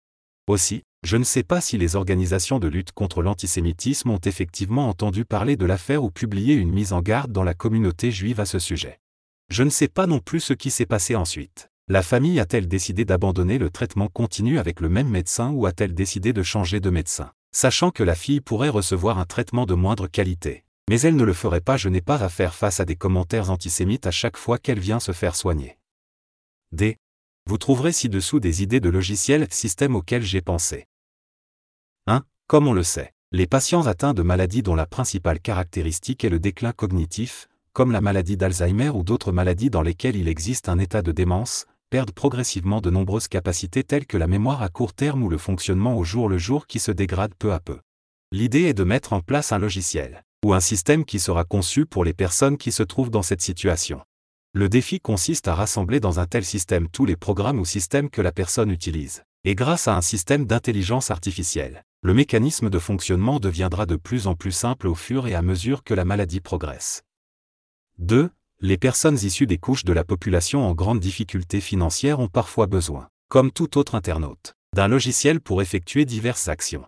Aussi, 0.47 0.83
je 1.03 1.17
ne 1.17 1.25
sais 1.25 1.43
pas 1.43 1.59
si 1.59 1.77
les 1.77 1.97
organisations 1.97 2.59
de 2.59 2.69
lutte 2.69 2.93
contre 2.93 3.21
l'antisémitisme 3.21 4.11
ont 4.11 4.21
effectivement 4.23 4.87
entendu 4.87 5.25
parler 5.25 5.57
de 5.57 5.65
l'affaire 5.65 6.05
ou 6.05 6.09
publié 6.09 6.55
une 6.55 6.71
mise 6.71 6.93
en 6.93 7.01
garde 7.01 7.33
dans 7.33 7.43
la 7.43 7.53
communauté 7.53 8.11
juive 8.11 8.39
à 8.39 8.45
ce 8.45 8.59
sujet. 8.59 8.99
Je 9.49 9.63
ne 9.63 9.69
sais 9.69 9.89
pas 9.89 10.07
non 10.07 10.19
plus 10.19 10.39
ce 10.39 10.53
qui 10.53 10.71
s'est 10.71 10.85
passé 10.85 11.17
ensuite. 11.17 11.70
La 11.91 12.03
famille 12.03 12.39
a-t-elle 12.39 12.69
décidé 12.69 13.03
d'abandonner 13.03 13.57
le 13.57 13.69
traitement 13.69 14.07
continu 14.07 14.59
avec 14.59 14.79
le 14.79 14.87
même 14.87 15.09
médecin 15.09 15.51
ou 15.51 15.65
a-t-elle 15.65 15.93
décidé 15.93 16.31
de 16.31 16.41
changer 16.41 16.79
de 16.79 16.89
médecin, 16.89 17.33
sachant 17.51 17.91
que 17.91 18.01
la 18.01 18.15
fille 18.15 18.39
pourrait 18.39 18.69
recevoir 18.69 19.19
un 19.19 19.25
traitement 19.25 19.65
de 19.65 19.73
moindre 19.73 20.07
qualité 20.07 20.63
Mais 20.89 21.01
elle 21.01 21.17
ne 21.17 21.25
le 21.25 21.33
ferait 21.33 21.59
pas, 21.59 21.75
je 21.75 21.89
n'ai 21.89 21.99
pas 21.99 22.23
à 22.23 22.29
faire 22.29 22.55
face 22.55 22.79
à 22.79 22.85
des 22.85 22.95
commentaires 22.95 23.51
antisémites 23.51 24.07
à 24.07 24.11
chaque 24.11 24.37
fois 24.37 24.57
qu'elle 24.57 24.79
vient 24.79 25.01
se 25.01 25.11
faire 25.11 25.35
soigner. 25.35 25.77
D. 26.71 26.97
Vous 27.45 27.57
trouverez 27.57 27.91
ci-dessous 27.91 28.39
des 28.39 28.63
idées 28.63 28.79
de 28.79 28.89
logiciels 28.89 29.47
systèmes 29.51 29.97
auxquels 29.97 30.23
j'ai 30.23 30.39
pensé. 30.39 30.87
1. 32.07 32.23
Comme 32.47 32.67
on 32.67 32.73
le 32.73 32.83
sait, 32.83 33.11
les 33.33 33.47
patients 33.47 33.87
atteints 33.87 34.13
de 34.13 34.21
maladies 34.21 34.63
dont 34.63 34.75
la 34.75 34.85
principale 34.85 35.41
caractéristique 35.41 36.23
est 36.23 36.29
le 36.29 36.39
déclin 36.39 36.71
cognitif, 36.71 37.49
comme 37.73 37.91
la 37.91 37.99
maladie 37.99 38.37
d'Alzheimer 38.37 38.91
ou 38.91 39.03
d'autres 39.03 39.33
maladies 39.33 39.69
dans 39.69 39.81
lesquelles 39.81 40.15
il 40.15 40.29
existe 40.29 40.69
un 40.69 40.79
état 40.79 41.01
de 41.01 41.11
démence, 41.11 41.65
perdent 41.91 42.13
progressivement 42.13 42.79
de 42.79 42.89
nombreuses 42.89 43.27
capacités 43.27 43.83
telles 43.83 44.05
que 44.07 44.15
la 44.15 44.25
mémoire 44.25 44.63
à 44.63 44.69
court 44.69 44.93
terme 44.93 45.23
ou 45.23 45.29
le 45.29 45.37
fonctionnement 45.37 45.97
au 45.97 46.05
jour 46.05 46.29
le 46.29 46.37
jour 46.37 46.65
qui 46.65 46.79
se 46.79 46.89
dégrade 46.89 47.35
peu 47.37 47.51
à 47.51 47.59
peu. 47.59 47.79
L'idée 48.31 48.61
est 48.61 48.73
de 48.73 48.85
mettre 48.85 49.11
en 49.11 49.19
place 49.19 49.51
un 49.51 49.59
logiciel, 49.59 50.23
ou 50.45 50.53
un 50.53 50.61
système 50.61 51.03
qui 51.03 51.19
sera 51.19 51.43
conçu 51.43 51.85
pour 51.85 52.05
les 52.05 52.13
personnes 52.13 52.57
qui 52.57 52.71
se 52.71 52.81
trouvent 52.81 53.09
dans 53.09 53.23
cette 53.23 53.41
situation. 53.41 53.99
Le 54.53 54.69
défi 54.69 55.01
consiste 55.01 55.49
à 55.49 55.53
rassembler 55.53 55.99
dans 55.99 56.21
un 56.21 56.27
tel 56.27 56.45
système 56.45 56.87
tous 56.87 57.05
les 57.05 57.17
programmes 57.17 57.59
ou 57.59 57.65
systèmes 57.65 58.09
que 58.09 58.21
la 58.21 58.31
personne 58.31 58.71
utilise. 58.71 59.23
Et 59.43 59.53
grâce 59.53 59.89
à 59.89 59.97
un 59.97 60.01
système 60.01 60.45
d'intelligence 60.45 61.11
artificielle, 61.11 61.83
le 62.03 62.13
mécanisme 62.13 62.69
de 62.69 62.79
fonctionnement 62.79 63.41
deviendra 63.41 63.85
de 63.85 63.97
plus 63.97 64.27
en 64.27 64.35
plus 64.35 64.53
simple 64.53 64.87
au 64.87 64.95
fur 64.95 65.27
et 65.27 65.35
à 65.35 65.41
mesure 65.41 65.83
que 65.83 65.93
la 65.93 66.05
maladie 66.05 66.39
progresse. 66.39 67.03
2. 67.97 68.29
Les 68.63 68.77
personnes 68.77 69.17
issues 69.23 69.47
des 69.47 69.57
couches 69.57 69.85
de 69.85 69.91
la 69.91 70.03
population 70.03 70.63
en 70.67 70.75
grande 70.75 70.99
difficulté 70.99 71.59
financière 71.61 72.19
ont 72.19 72.27
parfois 72.27 72.67
besoin, 72.67 73.07
comme 73.27 73.51
tout 73.51 73.79
autre 73.79 73.95
internaute, 73.95 74.53
d'un 74.75 74.87
logiciel 74.87 75.41
pour 75.41 75.63
effectuer 75.63 76.05
diverses 76.05 76.47
actions. 76.47 76.85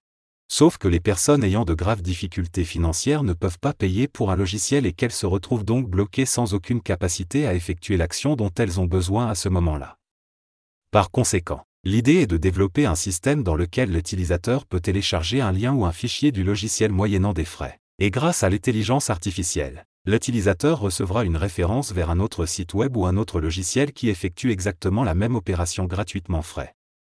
Sauf 0.47 0.77
que 0.77 0.87
les 0.87 0.99
personnes 0.99 1.43
ayant 1.43 1.65
de 1.65 1.73
graves 1.73 2.03
difficultés 2.03 2.63
financières 2.63 3.23
ne 3.23 3.33
peuvent 3.33 3.57
pas 3.57 3.73
payer 3.73 4.07
pour 4.07 4.29
un 4.29 4.35
logiciel 4.35 4.85
et 4.85 4.93
qu'elles 4.93 5.11
se 5.11 5.25
retrouvent 5.25 5.65
donc 5.65 5.89
bloquées 5.89 6.27
sans 6.27 6.53
aucune 6.53 6.79
capacité 6.79 7.47
à 7.47 7.55
effectuer 7.55 7.97
l'action 7.97 8.35
dont 8.35 8.51
elles 8.55 8.79
ont 8.79 8.85
besoin 8.85 9.27
à 9.27 9.33
ce 9.33 9.49
moment-là. 9.49 9.97
Par 10.91 11.09
conséquent, 11.09 11.63
l'idée 11.83 12.17
est 12.17 12.27
de 12.27 12.37
développer 12.37 12.85
un 12.85 12.93
système 12.93 13.41
dans 13.41 13.55
lequel 13.55 13.91
l'utilisateur 13.91 14.67
peut 14.67 14.79
télécharger 14.79 15.41
un 15.41 15.51
lien 15.51 15.73
ou 15.73 15.87
un 15.87 15.91
fichier 15.91 16.31
du 16.31 16.43
logiciel 16.43 16.91
moyennant 16.91 17.33
des 17.33 17.45
frais. 17.45 17.79
Et 17.97 18.11
grâce 18.11 18.43
à 18.43 18.49
l'intelligence 18.51 19.09
artificielle, 19.09 19.85
l'utilisateur 20.05 20.79
recevra 20.79 21.23
une 21.23 21.37
référence 21.37 21.91
vers 21.91 22.09
un 22.09 22.19
autre 22.19 22.45
site 22.45 22.73
web 22.73 22.97
ou 22.97 23.05
un 23.05 23.17
autre 23.17 23.39
logiciel 23.39 23.93
qui 23.93 24.09
effectue 24.09 24.51
exactement 24.51 25.03
la 25.03 25.15
même 25.15 25.35
opération 25.35 25.85
gratuitement 25.85 26.41
frais. 26.41 26.73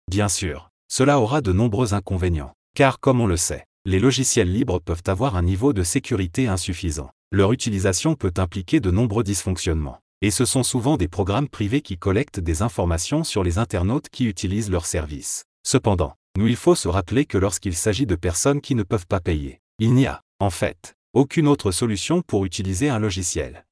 Bien 0.09 0.29
sûr, 0.29 0.69
cela 0.87 1.19
aura 1.19 1.41
de 1.41 1.51
nombreux 1.51 1.93
inconvénients. 1.93 2.53
Car 2.75 2.99
comme 2.99 3.19
on 3.19 3.27
le 3.27 3.37
sait, 3.37 3.65
les 3.85 3.99
logiciels 3.99 4.51
libres 4.51 4.79
peuvent 4.79 5.03
avoir 5.07 5.35
un 5.35 5.41
niveau 5.41 5.73
de 5.73 5.83
sécurité 5.83 6.47
insuffisant. 6.47 7.09
Leur 7.31 7.51
utilisation 7.51 8.15
peut 8.15 8.33
impliquer 8.37 8.79
de 8.79 8.91
nombreux 8.91 9.23
dysfonctionnements. 9.23 9.99
Et 10.21 10.31
ce 10.31 10.45
sont 10.45 10.63
souvent 10.63 10.97
des 10.97 11.07
programmes 11.07 11.47
privés 11.47 11.81
qui 11.81 11.97
collectent 11.97 12.39
des 12.39 12.61
informations 12.61 13.23
sur 13.23 13.43
les 13.43 13.57
internautes 13.57 14.09
qui 14.09 14.25
utilisent 14.25 14.71
leurs 14.71 14.85
services. 14.85 15.43
Cependant, 15.63 16.15
nous 16.37 16.47
il 16.47 16.55
faut 16.55 16.75
se 16.75 16.87
rappeler 16.87 17.25
que 17.25 17.37
lorsqu'il 17.37 17.75
s'agit 17.75 18.05
de 18.05 18.15
personnes 18.15 18.61
qui 18.61 18.75
ne 18.75 18.83
peuvent 18.83 19.07
pas 19.07 19.19
payer, 19.19 19.59
il 19.79 19.93
n'y 19.93 20.07
a, 20.07 20.21
en 20.39 20.49
fait, 20.49 20.96
aucune 21.17 21.47
autre 21.47 21.71
solution 21.71 22.21
pour 22.21 22.45
utiliser 22.45 22.89
un 22.89 22.99
logiciel. 22.99 23.65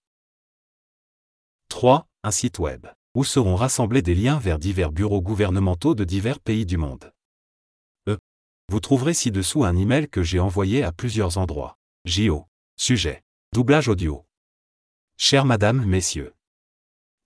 3. 1.69 2.07
Un 2.23 2.31
site 2.31 2.57
web, 2.57 2.87
où 3.13 3.23
seront 3.23 3.55
rassemblés 3.55 4.01
des 4.01 4.15
liens 4.15 4.39
vers 4.39 4.57
divers 4.57 4.91
bureaux 4.91 5.21
gouvernementaux 5.21 5.93
de 5.93 6.03
divers 6.03 6.39
pays 6.39 6.65
du 6.65 6.77
monde. 6.77 7.13
Vous 8.67 8.79
trouverez 8.79 9.13
ci-dessous 9.13 9.63
un 9.63 9.77
email 9.77 10.09
que 10.09 10.23
j'ai 10.23 10.39
envoyé 10.39 10.81
à 10.81 10.91
plusieurs 10.91 11.37
endroits. 11.37 11.77
JO. 12.05 12.47
Sujet. 12.77 13.21
Doublage 13.53 13.89
audio. 13.89 14.25
Chère 15.15 15.45
Madame, 15.45 15.85
Messieurs. 15.85 16.33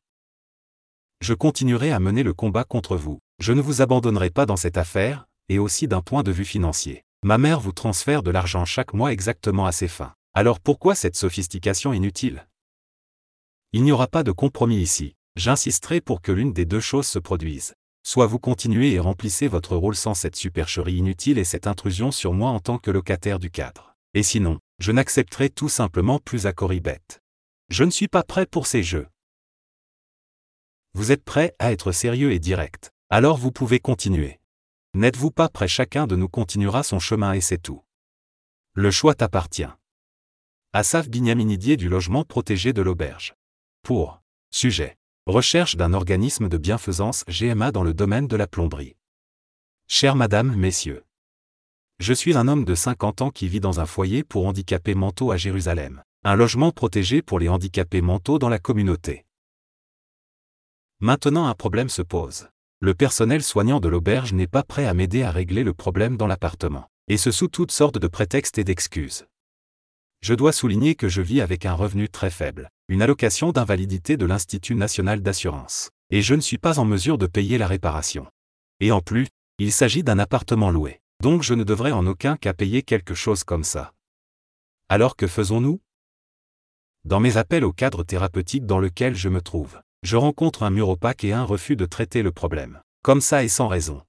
Je 1.21 1.33
continuerai 1.33 1.93
à 1.93 2.01
mener 2.01 2.25
le 2.25 2.35
combat 2.35 2.65
contre 2.65 2.97
vous, 2.97 3.21
je 3.39 3.53
ne 3.53 3.61
vous 3.61 3.83
abandonnerai 3.83 4.31
pas 4.31 4.47
dans 4.47 4.57
cette 4.57 4.79
affaire, 4.79 5.27
et 5.49 5.61
aussi 5.61 5.87
d'un 5.87 6.03
point 6.03 6.25
de 6.25 6.33
vue 6.33 6.45
financier. 6.45 7.05
Ma 7.23 7.39
mère 7.39 7.61
vous 7.61 7.71
transfère 7.71 8.25
de 8.25 8.33
l'argent 8.33 8.65
chaque 8.65 8.95
mois 8.95 9.13
exactement 9.13 9.67
à 9.67 9.71
ses 9.71 9.87
fins. 9.87 10.15
Alors 10.35 10.59
pourquoi 10.59 10.97
cette 10.97 11.15
sophistication 11.15 11.93
inutile? 11.93 12.49
Il 13.73 13.85
n'y 13.85 13.93
aura 13.93 14.09
pas 14.09 14.25
de 14.25 14.33
compromis 14.33 14.79
ici. 14.79 15.15
J'insisterai 15.37 16.01
pour 16.01 16.21
que 16.21 16.33
l'une 16.33 16.53
des 16.53 16.65
deux 16.65 16.81
choses 16.81 17.07
se 17.07 17.21
produise. 17.21 17.75
Soit 18.07 18.27
vous 18.27 18.39
continuez 18.39 18.93
et 18.93 19.01
remplissez 19.01 19.49
votre 19.49 19.75
rôle 19.75 19.97
sans 19.97 20.15
cette 20.15 20.37
supercherie 20.37 20.95
inutile 20.95 21.39
et 21.39 21.45
cette 21.45 21.67
intrusion 21.67 22.13
sur 22.13 22.35
moi 22.35 22.51
en 22.51 22.61
tant 22.61 22.79
que 22.79 22.93
locataire 22.93 23.41
du 23.41 23.51
cadre. 23.51 23.97
Et 24.15 24.23
sinon, 24.23 24.61
je 24.79 24.93
n'accepterai 24.93 25.51
tout 25.51 25.69
simplement 25.69 26.21
plus 26.21 26.47
à 26.47 26.53
Coribet. 26.53 27.01
Je 27.69 27.83
ne 27.83 27.91
suis 27.91 28.07
pas 28.07 28.23
prêt 28.23 28.47
pour 28.47 28.69
ces 28.69 28.85
jeux. 28.85 29.09
Vous 30.95 31.11
êtes 31.11 31.25
prêt 31.25 31.57
à 31.59 31.73
être 31.73 31.91
sérieux 31.91 32.31
et 32.31 32.39
direct. 32.39 32.93
Alors 33.11 33.39
vous 33.39 33.51
pouvez 33.51 33.81
continuer. 33.81 34.39
N'êtes-vous 34.95 35.33
pas 35.33 35.49
prêt 35.49 35.67
Chacun 35.67 36.07
de 36.07 36.15
nous 36.15 36.29
continuera 36.29 36.85
son 36.85 37.01
chemin 37.01 37.33
et 37.33 37.41
c'est 37.41 37.59
tout. 37.59 37.83
Le 38.75 38.93
choix 38.93 39.17
t'appartient. 39.17 39.67
Asaf 40.73 41.09
Binyaminidier 41.09 41.77
du 41.77 41.89
logement 41.89 42.23
protégé 42.23 42.73
de 42.73 42.83
l'auberge. 42.83 43.35
Pour 43.83 44.23
sujet. 44.53 44.96
Recherche 45.29 45.75
d'un 45.75 45.93
organisme 45.93 46.49
de 46.49 46.57
bienfaisance 46.57 47.25
GMA 47.29 47.73
dans 47.73 47.83
le 47.83 47.93
domaine 47.93 48.29
de 48.29 48.37
la 48.37 48.47
plomberie. 48.47 48.95
Chère 49.89 50.15
Madame, 50.15 50.55
Messieurs. 50.55 51.03
Je 51.99 52.13
suis 52.13 52.37
un 52.37 52.47
homme 52.47 52.65
de 52.65 52.77
50 52.77 53.23
ans 53.23 53.31
qui 53.33 53.49
vit 53.49 53.59
dans 53.59 53.81
un 53.81 53.87
foyer 53.87 54.23
pour 54.23 54.47
handicapés 54.47 54.95
mentaux 54.95 55.33
à 55.33 55.37
Jérusalem, 55.37 56.05
un 56.23 56.37
logement 56.37 56.71
protégé 56.71 57.23
pour 57.23 57.41
les 57.41 57.49
handicapés 57.49 58.03
mentaux 58.03 58.39
dans 58.39 58.49
la 58.49 58.61
communauté. 58.61 59.27
Maintenant 61.01 61.49
un 61.49 61.55
problème 61.55 61.89
se 61.89 62.03
pose. 62.03 62.49
Le 62.79 62.95
personnel 62.95 63.43
soignant 63.43 63.81
de 63.81 63.89
l'auberge 63.89 64.33
n'est 64.33 64.47
pas 64.47 64.63
prêt 64.63 64.87
à 64.87 64.95
m'aider 64.95 65.25
à 65.25 65.33
régler 65.33 65.65
le 65.65 65.75
problème 65.75 66.17
dans 66.17 66.29
l'appartement, 66.29 66.89
et 67.09 67.17
ce 67.17 67.33
sous 67.33 67.49
toutes 67.49 67.73
sortes 67.73 67.99
de 67.99 68.07
prétextes 68.07 68.59
et 68.59 68.65
d'excuses. 68.65 69.27
Je 70.21 70.35
dois 70.35 70.53
souligner 70.53 70.95
que 70.95 71.09
je 71.09 71.21
vis 71.21 71.41
avec 71.41 71.67
un 71.67 71.75
revenu 71.75 72.09
très 72.09 72.31
faible, 72.31 72.71
une 72.89 73.03
allocation 73.03 73.51
d'invalidité 73.51 74.17
de 74.17 74.27
l'Institut 74.27 74.77
national 74.77 75.21
d'assurance, 75.21 75.91
et 76.11 76.23
je 76.23 76.37
ne 76.37 76.41
suis 76.41 76.59
pas 76.59 76.79
en 76.79 76.85
mesure 76.85 77.19
de 77.19 77.27
payer 77.27 77.59
la 77.59 77.67
réparation. 77.67 78.29
Et 78.79 78.93
en 78.93 79.01
plus, 79.01 79.27
il 79.59 79.73
s'agit 79.73 80.05
d'un 80.05 80.21
appartement 80.21 80.71
loué, 80.71 81.01
donc 81.21 81.43
je 81.43 81.55
ne 81.55 81.65
devrais 81.65 81.91
en 81.91 82.07
aucun 82.07 82.37
cas 82.37 82.53
payer 82.53 82.83
quelque 82.83 83.15
chose 83.15 83.43
comme 83.43 83.65
ça. 83.65 83.93
Alors 84.89 85.17
que 85.17 85.27
faisons-nous? 85.27 85.81
Dans 87.05 87.19
mes 87.19 87.37
appels 87.39 87.65
au 87.65 87.73
cadre 87.73 88.05
thérapeutique 88.05 88.67
dans 88.67 88.79
lequel 88.79 89.17
je 89.17 89.29
me 89.29 89.41
trouve, 89.41 89.81
je 90.05 90.17
rencontre 90.17 90.63
un 90.63 90.71
mur 90.71 90.89
opaque 90.89 91.25
et 91.25 91.33
un 91.33 91.43
refus 91.43 91.75
de 91.75 91.87
traiter 91.87 92.23
le 92.23 92.31
problème, 92.31 92.81
comme 93.03 93.21
ça 93.21 93.43
et 93.43 93.49
sans 93.49 93.67
raison. 93.67 94.03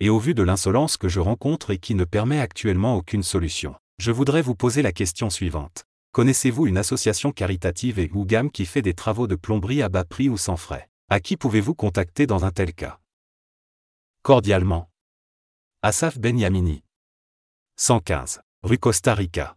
Et 0.00 0.10
au 0.10 0.18
vu 0.18 0.34
de 0.34 0.42
l'insolence 0.42 0.98
que 0.98 1.08
je 1.08 1.20
rencontre 1.20 1.70
et 1.70 1.78
qui 1.78 1.94
ne 1.94 2.04
permet 2.04 2.38
actuellement 2.38 2.96
aucune 2.96 3.22
solution, 3.22 3.74
je 3.98 4.12
voudrais 4.12 4.42
vous 4.42 4.54
poser 4.54 4.82
la 4.82 4.92
question 4.92 5.30
suivante. 5.30 5.86
Connaissez-vous 6.12 6.66
une 6.66 6.78
association 6.78 7.32
caritative 7.32 7.98
et 7.98 8.10
Ougam 8.12 8.50
qui 8.50 8.66
fait 8.66 8.82
des 8.82 8.94
travaux 8.94 9.26
de 9.26 9.34
plomberie 9.34 9.82
à 9.82 9.88
bas 9.88 10.04
prix 10.04 10.28
ou 10.28 10.36
sans 10.36 10.56
frais? 10.56 10.88
À 11.10 11.20
qui 11.20 11.36
pouvez-vous 11.36 11.74
contacter 11.74 12.26
dans 12.26 12.44
un 12.44 12.50
tel 12.50 12.74
cas? 12.74 13.00
Cordialement. 14.22 14.90
Asaf 15.82 16.18
Benyamini. 16.18 16.82
115, 17.76 18.40
rue 18.62 18.78
Costa 18.78 19.14
Rica. 19.14 19.56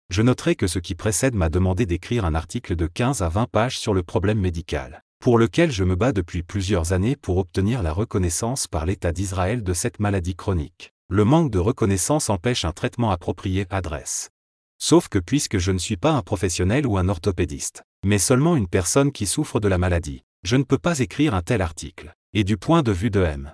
Je 0.10 0.24
noterai 0.24 0.56
que 0.56 0.66
ce 0.66 0.80
qui 0.80 0.96
précède 0.96 1.36
m'a 1.36 1.50
demandé 1.50 1.86
d'écrire 1.86 2.26
un 2.26 2.34
article 2.34 2.76
de 2.76 2.88
15 2.88 3.22
à 3.22 3.30
20 3.30 3.46
pages 3.46 3.78
sur 3.78 3.94
le 3.94 4.02
problème 4.02 4.40
médical, 4.40 5.04
pour 5.20 5.38
lequel 5.38 5.72
je 5.72 5.84
me 5.84 5.96
bats 5.96 6.14
depuis 6.14 6.42
plusieurs 6.42 6.94
années 6.94 7.16
pour 7.16 7.38
obtenir 7.38 7.84
la 7.84 7.94
reconnaissance 7.94 8.66
par 8.66 8.88
l'État 8.88 9.12
d'Israël 9.12 9.62
de 9.62 9.74
cette 9.74 10.00
maladie 10.00 10.36
chronique. 10.36 10.94
Le 11.10 11.26
manque 11.26 11.52
de 11.52 11.60
reconnaissance 11.60 12.32
empêche 12.32 12.66
un 12.66 12.72
traitement 12.72 13.12
approprié 13.12 13.68
adresse. 13.70 14.32
Sauf 14.80 15.08
que 15.08 15.20
puisque 15.20 15.60
je 15.60 15.72
ne 15.72 15.78
suis 15.78 15.98
pas 15.98 16.14
un 16.14 16.22
professionnel 16.22 16.88
ou 16.88 16.98
un 16.98 17.10
orthopédiste, 17.10 17.84
mais 18.04 18.18
seulement 18.18 18.56
une 18.56 18.68
personne 18.68 19.12
qui 19.12 19.26
souffre 19.26 19.60
de 19.60 19.68
la 19.68 19.78
maladie, 19.78 20.24
je 20.44 20.56
ne 20.56 20.64
peux 20.64 20.78
pas 20.78 21.00
écrire 21.00 21.36
un 21.36 21.42
tel 21.42 21.62
article. 21.62 22.14
Et 22.34 22.44
du 22.44 22.58
point 22.58 22.82
de 22.82 22.92
vue 22.92 23.12
de 23.12 23.22
M. 23.22 23.54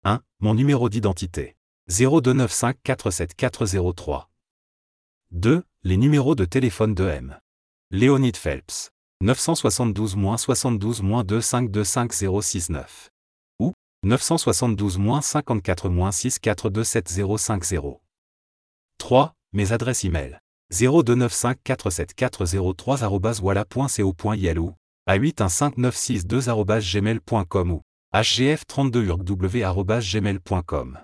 1. 0.03 0.21
Mon 0.41 0.55
numéro 0.55 0.89
d'identité. 0.89 1.55
0295 1.89 2.75
47403. 2.83 4.29
2. 5.31 5.63
Les 5.85 5.97
numéros 5.97 6.35
de 6.35 6.45
téléphone 6.45 6.97
de 6.97 7.05
M. 7.05 7.39
Léonide 7.93 8.37
Phelps. 8.37 8.91
972 9.21 10.17
72 10.39 11.05
2525069. 11.05 13.11
Ou 13.61 13.75
972 14.03 14.99
54 15.23 15.89
64275050. 15.89 18.04
3. 18.99 19.35
Mes 19.53 19.73
adresses 19.73 20.05
e-mail. 20.05 20.41
0295 20.71 22.07
47403 22.17 23.05
à 23.05 23.09
8159662 25.19 27.71
ou 27.71 27.83
hgf32urgw 28.15 30.95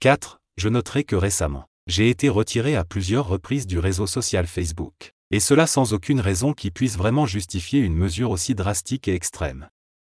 4. 0.00 0.38
Je 0.56 0.68
noterai 0.68 1.04
que 1.04 1.16
récemment, 1.16 1.66
j'ai 1.86 2.08
été 2.08 2.28
retiré 2.28 2.76
à 2.76 2.84
plusieurs 2.84 3.26
reprises 3.26 3.66
du 3.66 3.78
réseau 3.78 4.06
social 4.06 4.46
Facebook. 4.46 5.12
Et 5.30 5.40
cela 5.40 5.66
sans 5.66 5.92
aucune 5.92 6.20
raison 6.20 6.52
qui 6.52 6.70
puisse 6.70 6.96
vraiment 6.96 7.26
justifier 7.26 7.80
une 7.80 7.96
mesure 7.96 8.30
aussi 8.30 8.54
drastique 8.54 9.08
et 9.08 9.14
extrême. 9.14 9.68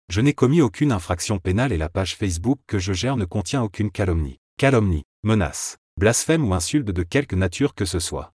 Je 0.10 0.22
n'ai 0.22 0.34
commis 0.34 0.62
aucune 0.62 0.92
infraction 0.92 1.40
pénale 1.40 1.72
et 1.72 1.78
la 1.78 1.90
page 1.90 2.16
Facebook 2.16 2.60
que 2.68 2.78
je 2.78 2.94
gère 2.94 3.16
ne 3.16 3.26
contient 3.26 3.64
aucune 3.64 3.90
calomnie, 3.90 4.40
calomnie, 4.58 5.04
menace, 5.24 5.78
blasphème 5.98 6.48
ou 6.48 6.54
insulte 6.54 6.88
de 6.88 7.04
quelque 7.04 7.36
nature 7.36 7.76
que 7.76 7.86
ce 7.86 8.00
soit. 8.00 8.32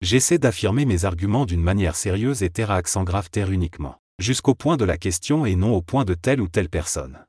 J'essaie 0.00 0.38
d'affirmer 0.38 0.84
mes 0.84 1.04
arguments 1.04 1.46
d'une 1.46 1.62
manière 1.62 1.94
sérieuse 1.94 2.42
et 2.42 2.50
terre 2.50 2.72
à 2.72 2.76
accent 2.76 3.04
grave 3.04 3.30
terre 3.30 3.50
uniquement, 3.50 4.00
jusqu'au 4.18 4.54
point 4.54 4.76
de 4.76 4.84
la 4.84 4.98
question 4.98 5.46
et 5.46 5.54
non 5.54 5.74
au 5.74 5.82
point 5.82 6.04
de 6.04 6.14
telle 6.14 6.40
ou 6.40 6.48
telle 6.48 6.68
personne. 6.68 7.24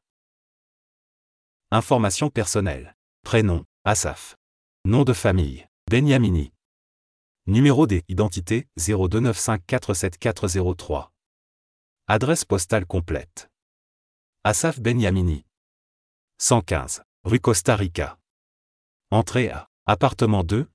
Information 1.72 2.30
personnelle. 2.30 2.96
Prénom, 3.24 3.66
Asaf. 3.84 4.36
Nom 4.86 5.04
de 5.04 5.14
famille, 5.14 5.66
Benyamini. 5.90 6.54
Numéro 7.46 7.88
des 7.88 8.04
identité 8.10 8.68
029547403. 8.80 11.10
Adresse 12.08 12.46
postale 12.46 12.86
complète. 12.86 13.50
Asaf 14.44 14.80
Benyamini. 14.80 15.46
115, 16.40 17.04
rue 17.24 17.40
Costa 17.40 17.76
Rica. 17.76 18.18
Entrée 19.12 19.50
à 19.50 19.70
appartement 19.86 20.46
2. 20.46 20.66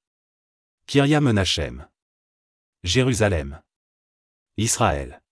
Kiria 0.86 1.22
Menachem. 1.22 1.88
Jérusalem. 2.84 3.62
Israël. 4.58 5.22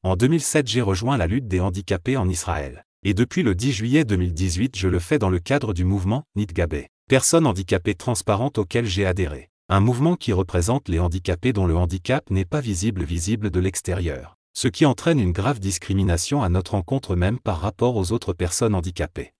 En 0.04 0.14
2007 0.14 0.68
j'ai 0.68 0.82
rejoint 0.82 1.16
la 1.16 1.26
lutte 1.26 1.48
des 1.48 1.58
handicapés 1.58 2.16
en 2.16 2.28
Israël 2.28 2.84
et 3.02 3.12
depuis 3.12 3.42
le 3.42 3.56
10 3.56 3.72
juillet 3.72 4.04
2018 4.04 4.76
je 4.78 4.86
le 4.86 5.00
fais 5.00 5.18
dans 5.18 5.30
le 5.30 5.40
cadre 5.40 5.74
du 5.74 5.84
mouvement 5.84 6.22
Nitgabé, 6.36 6.90
personnes 7.08 7.48
handicapées 7.48 7.96
transparentes 7.96 8.58
auquel 8.58 8.86
j'ai 8.86 9.04
adhéré. 9.04 9.50
Un 9.68 9.80
mouvement 9.80 10.14
qui 10.14 10.32
représente 10.32 10.88
les 10.88 11.00
handicapés 11.00 11.52
dont 11.52 11.66
le 11.66 11.76
handicap 11.76 12.30
n'est 12.30 12.44
pas 12.44 12.60
visible 12.60 13.02
visible 13.02 13.50
de 13.50 13.58
l'extérieur, 13.58 14.35
ce 14.56 14.68
qui 14.68 14.86
entraîne 14.86 15.20
une 15.20 15.32
grave 15.32 15.60
discrimination 15.60 16.42
à 16.42 16.48
notre 16.48 16.74
encontre 16.76 17.14
même 17.14 17.38
par 17.38 17.60
rapport 17.60 17.94
aux 17.94 18.12
autres 18.12 18.32
personnes 18.32 18.74
handicapées. 18.74 19.34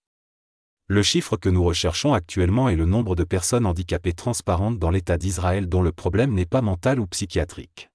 Le 0.88 1.02
chiffre 1.02 1.38
que 1.38 1.48
nous 1.48 1.64
recherchons 1.64 2.12
actuellement 2.12 2.68
est 2.68 2.76
le 2.76 2.84
nombre 2.84 3.16
de 3.16 3.24
personnes 3.24 3.64
handicapées 3.64 4.12
transparentes 4.12 4.78
dans 4.78 4.90
l'État 4.90 5.16
d'Israël 5.16 5.70
dont 5.70 5.80
le 5.80 5.90
problème 5.90 6.34
n'est 6.34 6.44
pas 6.44 6.60
mental 6.60 7.00
ou 7.00 7.06
psychiatrique. 7.06 7.88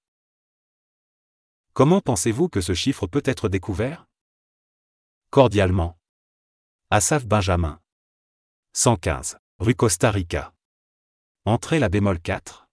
Comment 1.74 2.01
pensez-vous 2.01 2.49
que 2.49 2.59
ce 2.59 2.74
chiffre 2.74 3.05
peut 3.05 3.22
être 3.24 3.49
découvert? 3.49 4.07
Cordialement. 5.30 5.99
Asaf 6.89 7.28
Benjamin. 7.28 7.80
115, 8.74 9.38
rue 9.59 9.76
Costa 9.76 10.09
Rica. 10.09 10.55
Entrée 11.45 11.78
la 11.78 11.89
bémol 11.89 12.19
4. 12.19 12.67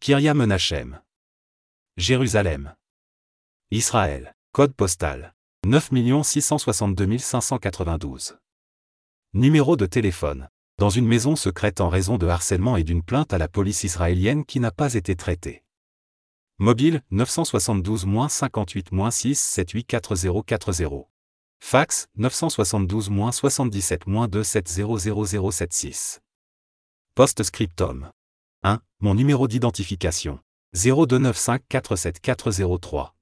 Kiria 0.00 0.34
Menachem. 0.34 1.00
Jérusalem. 1.96 2.74
Israël. 3.74 4.34
Code 4.52 4.74
postal. 4.74 5.34
9 5.64 5.92
662 6.24 7.16
592. 7.16 8.36
Numéro 9.32 9.78
de 9.78 9.86
téléphone. 9.86 10.50
Dans 10.76 10.90
une 10.90 11.06
maison 11.06 11.36
secrète 11.36 11.80
en 11.80 11.88
raison 11.88 12.18
de 12.18 12.26
harcèlement 12.26 12.76
et 12.76 12.84
d'une 12.84 13.02
plainte 13.02 13.32
à 13.32 13.38
la 13.38 13.48
police 13.48 13.82
israélienne 13.82 14.44
qui 14.44 14.60
n'a 14.60 14.72
pas 14.72 14.92
été 14.92 15.16
traitée. 15.16 15.64
Mobile 16.58 17.00
972 17.12 18.04
58 18.28 18.90
6 19.10 19.40
784040. 19.40 21.08
Fax 21.58 22.08
972 22.16 23.10
77 23.32 24.02
2700076. 24.06 26.20
Post-scriptum. 27.14 28.10
1. 28.64 28.82
Mon 29.00 29.14
numéro 29.14 29.48
d'identification. 29.48 30.40
0295 30.74 31.60
47403. 31.70 33.14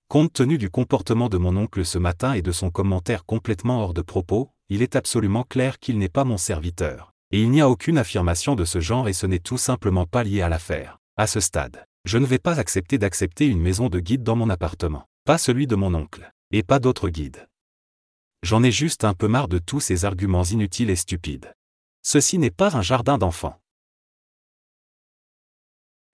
Compte 0.08 0.32
tenu 0.32 0.56
du 0.56 0.70
comportement 0.70 1.28
de 1.28 1.36
mon 1.36 1.54
oncle 1.54 1.84
ce 1.84 1.98
matin 1.98 2.32
et 2.32 2.40
de 2.40 2.52
son 2.52 2.70
commentaire 2.70 3.26
complètement 3.26 3.82
hors 3.82 3.92
de 3.92 4.00
propos, 4.00 4.50
il 4.74 4.80
est 4.80 4.96
absolument 4.96 5.44
clair 5.44 5.78
qu'il 5.78 5.98
n'est 5.98 6.08
pas 6.08 6.24
mon 6.24 6.38
serviteur. 6.38 7.12
Et 7.30 7.42
il 7.42 7.50
n'y 7.50 7.60
a 7.60 7.68
aucune 7.68 7.98
affirmation 7.98 8.54
de 8.54 8.64
ce 8.64 8.80
genre 8.80 9.06
et 9.06 9.12
ce 9.12 9.26
n'est 9.26 9.38
tout 9.38 9.58
simplement 9.58 10.06
pas 10.06 10.24
lié 10.24 10.40
à 10.40 10.48
l'affaire. 10.48 10.96
À 11.18 11.26
ce 11.26 11.40
stade, 11.40 11.84
je 12.06 12.16
ne 12.16 12.24
vais 12.24 12.38
pas 12.38 12.58
accepter 12.58 12.96
d'accepter 12.96 13.46
une 13.46 13.60
maison 13.60 13.90
de 13.90 14.00
guide 14.00 14.22
dans 14.22 14.34
mon 14.34 14.48
appartement, 14.48 15.04
pas 15.26 15.36
celui 15.36 15.66
de 15.66 15.76
mon 15.76 15.92
oncle, 15.92 16.32
et 16.52 16.62
pas 16.62 16.78
d'autres 16.78 17.10
guides. 17.10 17.46
J'en 18.42 18.62
ai 18.62 18.72
juste 18.72 19.04
un 19.04 19.12
peu 19.12 19.28
marre 19.28 19.48
de 19.48 19.58
tous 19.58 19.80
ces 19.80 20.06
arguments 20.06 20.44
inutiles 20.44 20.88
et 20.88 20.96
stupides. 20.96 21.52
Ceci 22.00 22.38
n'est 22.38 22.50
pas 22.50 22.74
un 22.74 22.82
jardin 22.82 23.18
d'enfants. 23.18 23.60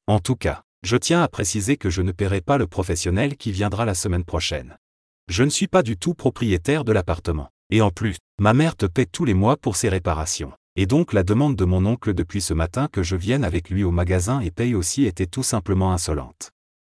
En 0.08 0.18
tout 0.18 0.34
cas, 0.34 0.64
je 0.82 0.96
tiens 0.96 1.22
à 1.22 1.28
préciser 1.28 1.76
que 1.76 1.90
je 1.90 2.02
ne 2.02 2.10
paierai 2.10 2.40
pas 2.40 2.58
le 2.58 2.66
professionnel 2.66 3.36
qui 3.36 3.52
viendra 3.52 3.84
la 3.84 3.94
semaine 3.94 4.24
prochaine. 4.24 4.76
Je 5.28 5.44
ne 5.44 5.50
suis 5.50 5.68
pas 5.68 5.84
du 5.84 5.96
tout 5.96 6.14
propriétaire 6.14 6.82
de 6.82 6.90
l'appartement. 6.90 7.50
Et 7.70 7.82
en 7.82 7.90
plus, 7.90 8.16
ma 8.40 8.54
mère 8.54 8.76
te 8.76 8.86
paie 8.86 9.06
tous 9.06 9.24
les 9.24 9.34
mois 9.34 9.56
pour 9.56 9.74
ses 9.74 9.88
réparations. 9.88 10.52
Et 10.76 10.86
donc 10.86 11.12
la 11.12 11.24
demande 11.24 11.56
de 11.56 11.64
mon 11.64 11.84
oncle 11.86 12.14
depuis 12.14 12.40
ce 12.40 12.54
matin 12.54 12.88
que 12.90 13.02
je 13.02 13.16
vienne 13.16 13.42
avec 13.42 13.68
lui 13.68 13.82
au 13.82 13.90
magasin 13.90 14.40
et 14.40 14.52
paye 14.52 14.76
aussi 14.76 15.06
était 15.06 15.26
tout 15.26 15.42
simplement 15.42 15.92
insolente. 15.92 16.52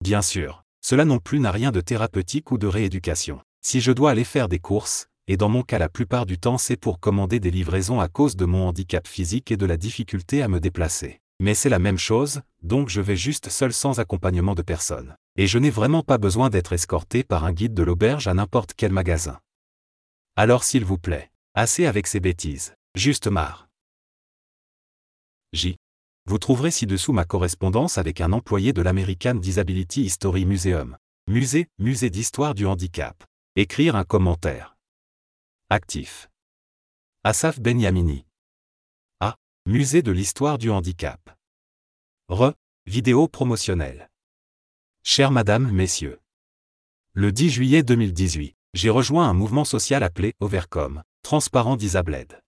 Bien 0.03 0.21
sûr, 0.21 0.65
cela 0.81 1.05
non 1.05 1.19
plus 1.19 1.39
n'a 1.39 1.53
rien 1.53 1.71
de 1.71 1.81
thérapeutique 1.81 2.51
ou 2.51 2.59
de 2.59 2.67
rééducation. 2.67 3.41
Si 3.63 3.81
je 3.81 3.93
dois 3.93 4.11
aller 4.11 4.25
faire 4.25 4.49
des 4.49 4.59
courses, 4.59 5.07
et 5.29 5.37
dans 5.37 5.49
mon 5.49 5.63
cas 5.63 5.79
la 5.79 5.89
plupart 5.89 6.27
du 6.27 6.39
temps 6.39 6.59
c'est 6.59 6.77
pour 6.77 6.99
commander 6.99 7.39
des 7.39 7.53
livraisons 7.53 8.01
à 8.01 8.09
cause 8.09 8.35
de 8.35 8.45
mon 8.45 8.67
handicap 8.67 9.07
physique 9.07 9.53
et 9.53 9.57
de 9.57 9.67
la 9.67 9.77
difficulté 9.77 10.43
à 10.43 10.49
me 10.49 10.59
déplacer. 10.59 11.21
Mais 11.39 11.55
c'est 11.55 11.69
la 11.69 11.79
même 11.79 11.99
chose, 11.99 12.41
donc 12.65 12.89
je 12.89 13.01
vais 13.01 13.17
juste 13.17 13.49
seul 13.49 13.73
sans 13.73 14.01
accompagnement 14.01 14.57
de 14.57 14.63
personne. 14.63 15.15
Et 15.37 15.47
je 15.47 15.61
n'ai 15.61 15.71
vraiment 15.71 16.03
pas 16.03 16.19
besoin 16.19 16.51
d'être 16.51 16.73
escorté 16.73 17.23
par 17.23 17.45
un 17.45 17.53
guide 17.53 17.75
de 17.75 17.85
l'auberge 17.85 18.27
à 18.27 18.35
n'importe 18.35 18.73
quel 18.77 18.91
magasin. 18.91 19.39
Alors 20.41 20.63
s'il 20.63 20.85
vous 20.85 20.99
plaît, 20.99 21.33
assez 21.55 21.85
avec 21.85 22.07
ces 22.07 22.21
bêtises. 22.21 22.77
Juste 22.95 23.27
marre. 23.27 23.69
J. 25.53 25.79
Vous 26.27 26.39
trouverez 26.39 26.71
ci-dessous 26.71 27.13
ma 27.13 27.25
correspondance 27.25 27.99
avec 27.99 28.21
un 28.21 28.31
employé 28.31 28.73
de 28.73 28.81
l'American 28.81 29.35
Disability 29.35 30.03
History 30.03 30.45
Museum. 30.45 30.97
Musée, 31.27 31.67
musée 31.81 32.09
d'histoire 32.09 32.55
du 32.55 32.67
handicap. 32.67 33.25
Écrire 33.57 33.97
un 33.97 34.05
commentaire. 34.05 34.77
Actif. 35.71 36.29
Asaf 37.25 37.59
Benyamini. 37.59 38.25
Musée 39.67 40.03
de 40.03 40.13
l'histoire 40.13 40.57
du 40.57 40.71
handicap. 40.71 41.37
Re. 42.29 42.53
Vidéo 42.87 43.27
promotionnelle. 43.27 44.09
Chère 45.03 45.33
Madame, 45.33 45.73
Messieurs. 45.73 46.21
Le 47.13 47.33
10 47.33 47.51
juillet 47.51 47.83
2018, 47.83 48.57
j'ai 48.75 48.91
rejoint 48.91 49.29
un 49.29 49.33
mouvement 49.33 49.65
social 49.65 50.03
appelé 50.03 50.35
Overcom, 50.41 51.03
Transparent 51.23 51.77
d'Isabled. 51.77 52.43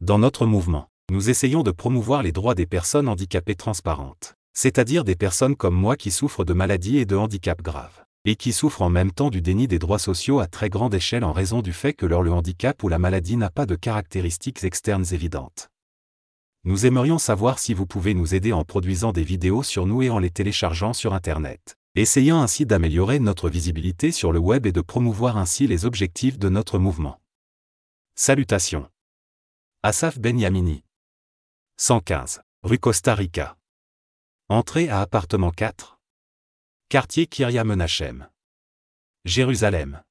Dans 0.00 0.18
notre 0.18 0.44
mouvement, 0.44 0.88
nous 1.10 1.30
essayons 1.30 1.62
de 1.62 1.70
promouvoir 1.70 2.22
les 2.22 2.32
droits 2.32 2.54
des 2.54 2.66
personnes 2.66 3.08
handicapées 3.08 3.54
transparentes, 3.54 4.34
c'est-à-dire 4.52 5.04
des 5.04 5.16
personnes 5.16 5.56
comme 5.56 5.74
moi 5.74 5.96
qui 5.96 6.10
souffrent 6.10 6.44
de 6.44 6.52
maladies 6.52 6.98
et 6.98 7.06
de 7.06 7.16
handicaps 7.16 7.62
graves, 7.62 8.04
et 8.26 8.36
qui 8.36 8.52
souffrent 8.52 8.82
en 8.82 8.90
même 8.90 9.10
temps 9.10 9.30
du 9.30 9.40
déni 9.40 9.68
des 9.68 9.78
droits 9.78 9.98
sociaux 9.98 10.38
à 10.38 10.46
très 10.46 10.68
grande 10.68 10.94
échelle 10.94 11.24
en 11.24 11.32
raison 11.32 11.62
du 11.62 11.72
fait 11.72 11.94
que 11.94 12.06
leur 12.06 12.22
le 12.22 12.32
handicap 12.32 12.82
ou 12.82 12.88
la 12.88 12.98
maladie 12.98 13.36
n'a 13.36 13.50
pas 13.50 13.66
de 13.66 13.74
caractéristiques 13.74 14.62
externes 14.64 15.06
évidentes. 15.12 15.70
Nous 16.64 16.84
aimerions 16.84 17.18
savoir 17.18 17.58
si 17.58 17.72
vous 17.72 17.86
pouvez 17.86 18.12
nous 18.14 18.34
aider 18.34 18.52
en 18.52 18.64
produisant 18.64 19.12
des 19.12 19.24
vidéos 19.24 19.62
sur 19.62 19.86
nous 19.86 20.02
et 20.02 20.10
en 20.10 20.18
les 20.18 20.30
téléchargeant 20.30 20.92
sur 20.92 21.14
Internet, 21.14 21.78
essayant 21.94 22.40
ainsi 22.40 22.64
d'améliorer 22.64 23.18
notre 23.18 23.50
visibilité 23.50 24.12
sur 24.12 24.32
le 24.32 24.38
web 24.38 24.66
et 24.66 24.72
de 24.72 24.80
promouvoir 24.80 25.36
ainsi 25.36 25.66
les 25.66 25.84
objectifs 25.84 26.38
de 26.38 26.48
notre 26.48 26.78
mouvement. 26.78 27.20
Salutations. 28.14 28.90
Asaf 29.82 30.18
Benyamini. 30.18 30.84
115, 31.76 32.42
rue 32.62 32.78
Costa 32.78 33.14
Rica. 33.14 33.58
Entrée 34.48 34.88
à 34.88 35.00
appartement 35.00 35.50
4. 35.50 35.98
Quartier 36.88 37.26
Kiria 37.26 37.64
Menachem. 37.64 38.28
Jérusalem. 39.24 40.02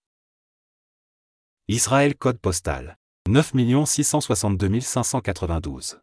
Israël 1.67 2.15
code 2.15 2.39
postal 2.39 2.97
9 3.27 3.53
662 3.85 4.79
592. 4.81 5.99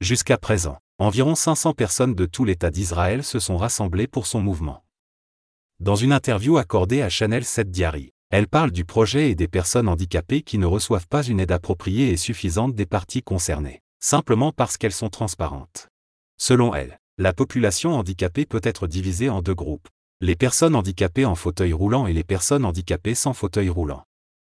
Jusqu'à 0.00 0.38
présent, 0.38 0.78
environ 0.98 1.34
500 1.34 1.72
personnes 1.72 2.14
de 2.14 2.24
tout 2.24 2.44
l'État 2.44 2.70
d'Israël 2.70 3.24
se 3.24 3.40
sont 3.40 3.56
rassemblées 3.56 4.06
pour 4.06 4.28
son 4.28 4.40
mouvement. 4.40 4.84
Dans 5.80 5.96
une 5.96 6.12
interview 6.12 6.56
accordée 6.56 7.02
à 7.02 7.08
Chanel 7.08 7.44
7 7.44 7.68
Diary, 7.68 8.12
elle 8.30 8.46
parle 8.46 8.70
du 8.70 8.84
projet 8.84 9.30
et 9.30 9.34
des 9.34 9.48
personnes 9.48 9.88
handicapées 9.88 10.42
qui 10.42 10.58
ne 10.58 10.66
reçoivent 10.66 11.08
pas 11.08 11.24
une 11.24 11.40
aide 11.40 11.50
appropriée 11.50 12.10
et 12.10 12.16
suffisante 12.16 12.76
des 12.76 12.86
parties 12.86 13.24
concernées, 13.24 13.82
simplement 13.98 14.52
parce 14.52 14.76
qu'elles 14.76 14.92
sont 14.92 15.08
transparentes. 15.08 15.88
Selon 16.36 16.76
elle, 16.76 17.00
la 17.16 17.32
population 17.32 17.94
handicapée 17.96 18.46
peut 18.46 18.60
être 18.62 18.86
divisée 18.86 19.30
en 19.30 19.42
deux 19.42 19.54
groupes, 19.54 19.88
les 20.20 20.36
personnes 20.36 20.76
handicapées 20.76 21.24
en 21.24 21.34
fauteuil 21.34 21.72
roulant 21.72 22.06
et 22.06 22.12
les 22.12 22.24
personnes 22.24 22.64
handicapées 22.64 23.16
sans 23.16 23.32
fauteuil 23.32 23.68
roulant. 23.68 24.04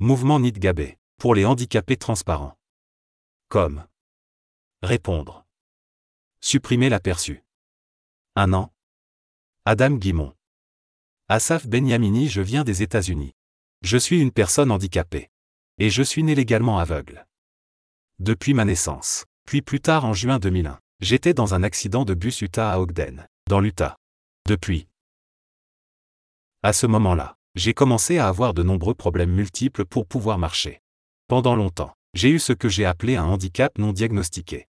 Mouvement 0.00 0.40
Nidgabé. 0.40 0.98
Pour 1.16 1.36
les 1.36 1.44
handicapés 1.44 1.96
transparents. 1.96 2.58
Comme. 3.48 3.86
Répondre. 4.82 5.46
Supprimer 6.40 6.88
l'aperçu. 6.88 7.44
Un 8.34 8.52
an. 8.52 8.71
Adam 9.64 9.92
Guimont. 9.92 10.34
Asaf 11.28 11.68
Benyamini 11.68 12.28
Je 12.28 12.40
viens 12.40 12.64
des 12.64 12.82
États-Unis. 12.82 13.30
Je 13.82 13.96
suis 13.96 14.20
une 14.20 14.32
personne 14.32 14.72
handicapée. 14.72 15.30
Et 15.78 15.88
je 15.88 16.02
suis 16.02 16.24
né 16.24 16.34
légalement 16.34 16.80
aveugle. 16.80 17.28
Depuis 18.18 18.54
ma 18.54 18.64
naissance. 18.64 19.24
Puis 19.46 19.62
plus 19.62 19.80
tard 19.80 20.04
en 20.04 20.14
juin 20.14 20.40
2001, 20.40 20.80
j'étais 20.98 21.32
dans 21.32 21.54
un 21.54 21.62
accident 21.62 22.04
de 22.04 22.14
bus 22.14 22.40
Utah 22.40 22.72
à 22.72 22.80
Ogden, 22.80 23.28
dans 23.48 23.60
l'Utah. 23.60 23.94
Depuis. 24.48 24.88
À 26.64 26.72
ce 26.72 26.88
moment-là, 26.88 27.36
j'ai 27.54 27.72
commencé 27.72 28.18
à 28.18 28.26
avoir 28.26 28.54
de 28.54 28.64
nombreux 28.64 28.94
problèmes 28.94 29.32
multiples 29.32 29.84
pour 29.84 30.08
pouvoir 30.08 30.38
marcher. 30.38 30.80
Pendant 31.28 31.54
longtemps, 31.54 31.94
j'ai 32.14 32.30
eu 32.30 32.40
ce 32.40 32.52
que 32.52 32.68
j'ai 32.68 32.84
appelé 32.84 33.14
un 33.14 33.26
handicap 33.26 33.78
non 33.78 33.92
diagnostiqué. 33.92 34.66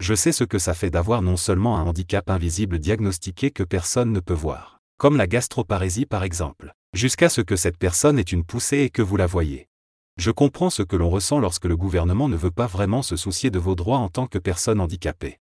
Je 0.00 0.14
sais 0.14 0.32
ce 0.32 0.44
que 0.44 0.58
ça 0.58 0.74
fait 0.74 0.90
d'avoir 0.90 1.22
non 1.22 1.36
seulement 1.36 1.78
un 1.78 1.82
handicap 1.82 2.28
invisible 2.28 2.78
diagnostiqué 2.78 3.50
que 3.50 3.62
personne 3.62 4.12
ne 4.12 4.20
peut 4.20 4.34
voir, 4.34 4.80
comme 4.98 5.16
la 5.16 5.26
gastroparésie 5.26 6.06
par 6.06 6.24
exemple, 6.24 6.72
jusqu'à 6.94 7.28
ce 7.28 7.40
que 7.40 7.56
cette 7.56 7.78
personne 7.78 8.18
ait 8.18 8.22
une 8.22 8.44
poussée 8.44 8.78
et 8.78 8.90
que 8.90 9.02
vous 9.02 9.16
la 9.16 9.26
voyez. 9.26 9.68
Je 10.16 10.30
comprends 10.30 10.70
ce 10.70 10.82
que 10.82 10.96
l'on 10.96 11.10
ressent 11.10 11.38
lorsque 11.38 11.64
le 11.64 11.76
gouvernement 11.76 12.28
ne 12.28 12.36
veut 12.36 12.50
pas 12.50 12.66
vraiment 12.66 13.02
se 13.02 13.16
soucier 13.16 13.50
de 13.50 13.58
vos 13.58 13.74
droits 13.74 13.98
en 13.98 14.08
tant 14.08 14.26
que 14.26 14.38
personne 14.38 14.80
handicapée. 14.80 15.38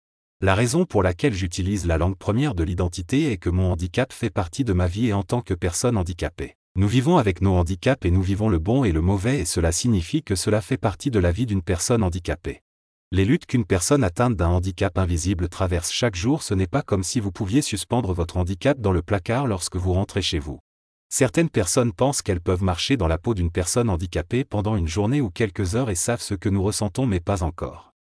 La 0.40 0.54
raison 0.54 0.84
pour 0.84 1.02
laquelle 1.02 1.34
j'utilise 1.34 1.86
la 1.86 1.98
langue 1.98 2.16
première 2.16 2.54
de 2.54 2.62
l'identité 2.62 3.32
est 3.32 3.38
que 3.38 3.48
mon 3.48 3.72
handicap 3.72 4.12
fait 4.12 4.30
partie 4.30 4.64
de 4.64 4.72
ma 4.72 4.86
vie 4.86 5.08
et 5.08 5.12
en 5.12 5.22
tant 5.22 5.40
que 5.40 5.54
personne 5.54 5.96
handicapée. 5.96 6.56
Nous 6.76 6.88
vivons 6.88 7.16
avec 7.16 7.40
nos 7.40 7.54
handicaps 7.54 8.04
et 8.04 8.10
nous 8.10 8.22
vivons 8.22 8.48
le 8.48 8.58
bon 8.58 8.84
et 8.84 8.92
le 8.92 9.00
mauvais 9.00 9.40
et 9.40 9.44
cela 9.44 9.72
signifie 9.72 10.22
que 10.22 10.34
cela 10.34 10.60
fait 10.60 10.76
partie 10.76 11.10
de 11.10 11.18
la 11.18 11.32
vie 11.32 11.46
d'une 11.46 11.62
personne 11.62 12.02
handicapée. 12.02 12.62
Les 13.12 13.24
luttes 13.24 13.46
qu'une 13.46 13.64
personne 13.64 14.02
atteinte 14.02 14.34
d'un 14.34 14.48
handicap 14.48 14.98
invisible 14.98 15.48
traverse 15.48 15.92
chaque 15.92 16.16
jour 16.16 16.42
ce 16.42 16.54
n'est 16.54 16.66
pas 16.66 16.82
comme 16.82 17.04
si 17.04 17.20
vous 17.20 17.30
pouviez 17.30 17.62
suspendre 17.62 18.12
votre 18.12 18.36
handicap 18.36 18.80
dans 18.80 18.90
le 18.90 19.00
placard 19.00 19.46
lorsque 19.46 19.76
vous 19.76 19.92
rentrez 19.92 20.22
chez 20.22 20.40
vous. 20.40 20.58
Certaines 21.08 21.48
personnes 21.48 21.92
pensent 21.92 22.20
qu'elles 22.20 22.40
peuvent 22.40 22.64
marcher 22.64 22.96
dans 22.96 23.06
la 23.06 23.16
peau 23.16 23.34
d'une 23.34 23.52
personne 23.52 23.90
handicapée 23.90 24.44
pendant 24.44 24.74
une 24.74 24.88
journée 24.88 25.20
ou 25.20 25.30
quelques 25.30 25.76
heures 25.76 25.88
et 25.88 25.94
savent 25.94 26.20
ce 26.20 26.34
que 26.34 26.48
nous 26.48 26.64
ressentons 26.64 27.06
mais 27.06 27.20
pas 27.20 27.44
encore. 27.44 27.92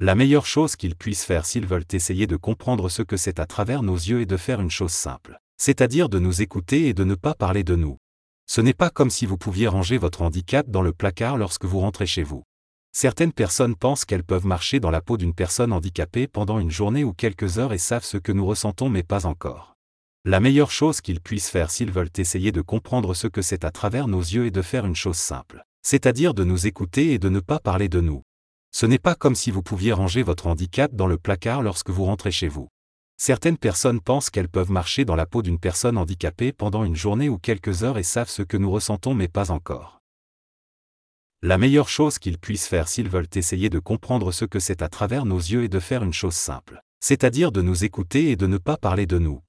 La 0.00 0.14
meilleure 0.14 0.46
chose 0.46 0.76
qu'ils 0.76 0.96
puissent 0.96 1.26
faire 1.26 1.44
s'ils 1.44 1.66
veulent 1.66 1.84
essayer 1.92 2.26
de 2.26 2.36
comprendre 2.36 2.88
ce 2.88 3.02
que 3.02 3.18
c'est 3.18 3.40
à 3.40 3.46
travers 3.46 3.82
nos 3.82 3.96
yeux 3.96 4.22
est 4.22 4.26
de 4.26 4.38
faire 4.38 4.62
une 4.62 4.70
chose 4.70 4.92
simple, 4.92 5.38
c'est-à-dire 5.58 6.08
de 6.08 6.18
nous 6.18 6.40
écouter 6.40 6.88
et 6.88 6.94
de 6.94 7.04
ne 7.04 7.16
pas 7.16 7.34
parler 7.34 7.64
de 7.64 7.76
nous. 7.76 7.98
Ce 8.46 8.62
n'est 8.62 8.72
pas 8.72 8.88
comme 8.88 9.10
si 9.10 9.26
vous 9.26 9.36
pouviez 9.36 9.68
ranger 9.68 9.98
votre 9.98 10.22
handicap 10.22 10.70
dans 10.70 10.82
le 10.82 10.94
placard 10.94 11.36
lorsque 11.36 11.66
vous 11.66 11.80
rentrez 11.80 12.06
chez 12.06 12.22
vous. 12.22 12.44
Certaines 12.96 13.32
personnes 13.32 13.74
pensent 13.74 14.04
qu'elles 14.04 14.22
peuvent 14.22 14.46
marcher 14.46 14.78
dans 14.78 14.92
la 14.92 15.00
peau 15.00 15.16
d'une 15.16 15.34
personne 15.34 15.72
handicapée 15.72 16.28
pendant 16.28 16.60
une 16.60 16.70
journée 16.70 17.02
ou 17.02 17.12
quelques 17.12 17.58
heures 17.58 17.72
et 17.72 17.78
savent 17.78 18.04
ce 18.04 18.18
que 18.18 18.30
nous 18.30 18.46
ressentons 18.46 18.88
mais 18.88 19.02
pas 19.02 19.26
encore. 19.26 19.74
La 20.24 20.38
meilleure 20.38 20.70
chose 20.70 21.00
qu'ils 21.00 21.20
puissent 21.20 21.50
faire 21.50 21.72
s'ils 21.72 21.90
veulent 21.90 22.12
essayer 22.16 22.52
de 22.52 22.60
comprendre 22.60 23.12
ce 23.14 23.26
que 23.26 23.42
c'est 23.42 23.64
à 23.64 23.72
travers 23.72 24.06
nos 24.06 24.20
yeux 24.20 24.46
est 24.46 24.52
de 24.52 24.62
faire 24.62 24.86
une 24.86 24.94
chose 24.94 25.16
simple, 25.16 25.64
c'est-à-dire 25.82 26.34
de 26.34 26.44
nous 26.44 26.68
écouter 26.68 27.12
et 27.12 27.18
de 27.18 27.28
ne 27.28 27.40
pas 27.40 27.58
parler 27.58 27.88
de 27.88 28.00
nous. 28.00 28.22
Ce 28.70 28.86
n'est 28.86 29.00
pas 29.00 29.16
comme 29.16 29.34
si 29.34 29.50
vous 29.50 29.64
pouviez 29.64 29.92
ranger 29.92 30.22
votre 30.22 30.46
handicap 30.46 30.94
dans 30.94 31.08
le 31.08 31.18
placard 31.18 31.62
lorsque 31.62 31.90
vous 31.90 32.04
rentrez 32.04 32.30
chez 32.30 32.46
vous. 32.46 32.68
Certaines 33.16 33.58
personnes 33.58 34.00
pensent 34.00 34.30
qu'elles 34.30 34.48
peuvent 34.48 34.70
marcher 34.70 35.04
dans 35.04 35.16
la 35.16 35.26
peau 35.26 35.42
d'une 35.42 35.58
personne 35.58 35.98
handicapée 35.98 36.52
pendant 36.52 36.84
une 36.84 36.94
journée 36.94 37.28
ou 37.28 37.38
quelques 37.38 37.82
heures 37.82 37.98
et 37.98 38.04
savent 38.04 38.30
ce 38.30 38.42
que 38.42 38.56
nous 38.56 38.70
ressentons 38.70 39.14
mais 39.14 39.26
pas 39.26 39.50
encore. 39.50 40.03
La 41.46 41.58
meilleure 41.58 41.90
chose 41.90 42.18
qu'ils 42.18 42.38
puissent 42.38 42.66
faire 42.66 42.88
s'ils 42.88 43.10
veulent 43.10 43.28
essayer 43.34 43.68
de 43.68 43.78
comprendre 43.78 44.32
ce 44.32 44.46
que 44.46 44.58
c'est 44.58 44.80
à 44.80 44.88
travers 44.88 45.26
nos 45.26 45.36
yeux 45.36 45.64
est 45.64 45.68
de 45.68 45.78
faire 45.78 46.02
une 46.02 46.14
chose 46.14 46.32
simple, 46.32 46.80
c'est-à-dire 47.00 47.52
de 47.52 47.60
nous 47.60 47.84
écouter 47.84 48.30
et 48.30 48.36
de 48.36 48.46
ne 48.46 48.56
pas 48.56 48.78
parler 48.78 49.04
de 49.04 49.18
nous. 49.18 49.42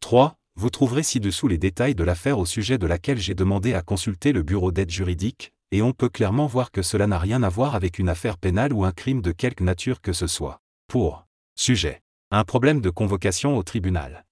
3. 0.00 0.34
Vous 0.56 0.68
trouverez 0.68 1.04
ci-dessous 1.04 1.46
les 1.46 1.58
détails 1.58 1.94
de 1.94 2.02
l'affaire 2.02 2.40
au 2.40 2.44
sujet 2.44 2.76
de 2.76 2.88
laquelle 2.88 3.18
j'ai 3.18 3.36
demandé 3.36 3.72
à 3.72 3.82
consulter 3.82 4.32
le 4.32 4.42
bureau 4.42 4.72
d'aide 4.72 4.90
juridique, 4.90 5.52
et 5.70 5.80
on 5.80 5.92
peut 5.92 6.08
clairement 6.08 6.48
voir 6.48 6.72
que 6.72 6.82
cela 6.82 7.06
n'a 7.06 7.20
rien 7.20 7.44
à 7.44 7.48
voir 7.48 7.76
avec 7.76 8.00
une 8.00 8.08
affaire 8.08 8.38
pénale 8.38 8.72
ou 8.72 8.84
un 8.84 8.90
crime 8.90 9.22
de 9.22 9.30
quelque 9.30 9.62
nature 9.62 10.00
que 10.00 10.12
ce 10.12 10.26
soit. 10.26 10.60
Pour 10.88 11.24
sujet. 11.54 12.02
Un 12.32 12.42
problème 12.42 12.80
de 12.80 12.90
convocation 12.90 13.56
au 13.56 13.62
tribunal. 13.62 14.26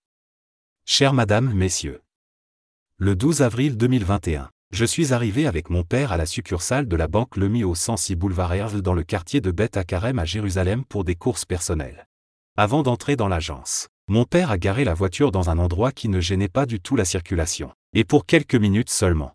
Chère 0.86 1.12
Madame, 1.12 1.54
Messieurs. 1.54 2.02
Le 2.96 3.14
12 3.14 3.42
avril 3.42 3.76
2021, 3.76 4.50
je 4.74 4.84
suis 4.84 5.12
arrivé 5.12 5.46
avec 5.46 5.70
mon 5.70 5.84
père 5.84 6.10
à 6.10 6.16
la 6.16 6.26
succursale 6.26 6.88
de 6.88 6.96
la 6.96 7.06
banque 7.06 7.36
Lemi 7.36 7.62
au 7.62 7.76
106 7.76 8.16
boulevard 8.16 8.52
Herzl 8.52 8.82
dans 8.82 8.92
le 8.92 9.04
quartier 9.04 9.40
de 9.40 9.52
Beth 9.52 9.76
Akarem 9.76 10.18
à 10.18 10.24
Jérusalem 10.24 10.84
pour 10.84 11.04
des 11.04 11.14
courses 11.14 11.44
personnelles. 11.44 12.08
Avant 12.56 12.82
d'entrer 12.82 13.14
dans 13.14 13.28
l'agence, 13.28 13.86
mon 14.08 14.24
père 14.24 14.50
a 14.50 14.58
garé 14.58 14.82
la 14.82 14.92
voiture 14.92 15.30
dans 15.30 15.48
un 15.48 15.58
endroit 15.58 15.92
qui 15.92 16.08
ne 16.08 16.20
gênait 16.20 16.48
pas 16.48 16.66
du 16.66 16.80
tout 16.80 16.96
la 16.96 17.04
circulation, 17.04 17.72
et 17.94 18.02
pour 18.02 18.26
quelques 18.26 18.56
minutes 18.56 18.90
seulement. 18.90 19.32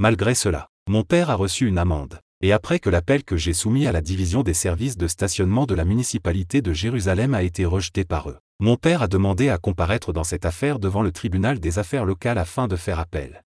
Malgré 0.00 0.34
cela, 0.34 0.68
mon 0.88 1.02
père 1.02 1.28
a 1.28 1.34
reçu 1.34 1.68
une 1.68 1.78
amende, 1.78 2.20
et 2.40 2.52
après 2.52 2.78
que 2.78 2.88
l'appel 2.88 3.24
que 3.24 3.36
j'ai 3.36 3.52
soumis 3.52 3.86
à 3.86 3.92
la 3.92 4.00
division 4.00 4.42
des 4.42 4.54
services 4.54 4.96
de 4.96 5.06
stationnement 5.06 5.66
de 5.66 5.74
la 5.74 5.84
municipalité 5.84 6.62
de 6.62 6.72
Jérusalem 6.72 7.34
a 7.34 7.42
été 7.42 7.66
rejeté 7.66 8.06
par 8.06 8.30
eux, 8.30 8.38
mon 8.58 8.76
père 8.76 9.02
a 9.02 9.08
demandé 9.08 9.50
à 9.50 9.58
comparaître 9.58 10.14
dans 10.14 10.24
cette 10.24 10.46
affaire 10.46 10.78
devant 10.78 11.02
le 11.02 11.12
tribunal 11.12 11.60
des 11.60 11.78
affaires 11.78 12.06
locales 12.06 12.38
afin 12.38 12.68
de 12.68 12.76
faire 12.76 12.98
appel. 12.98 13.42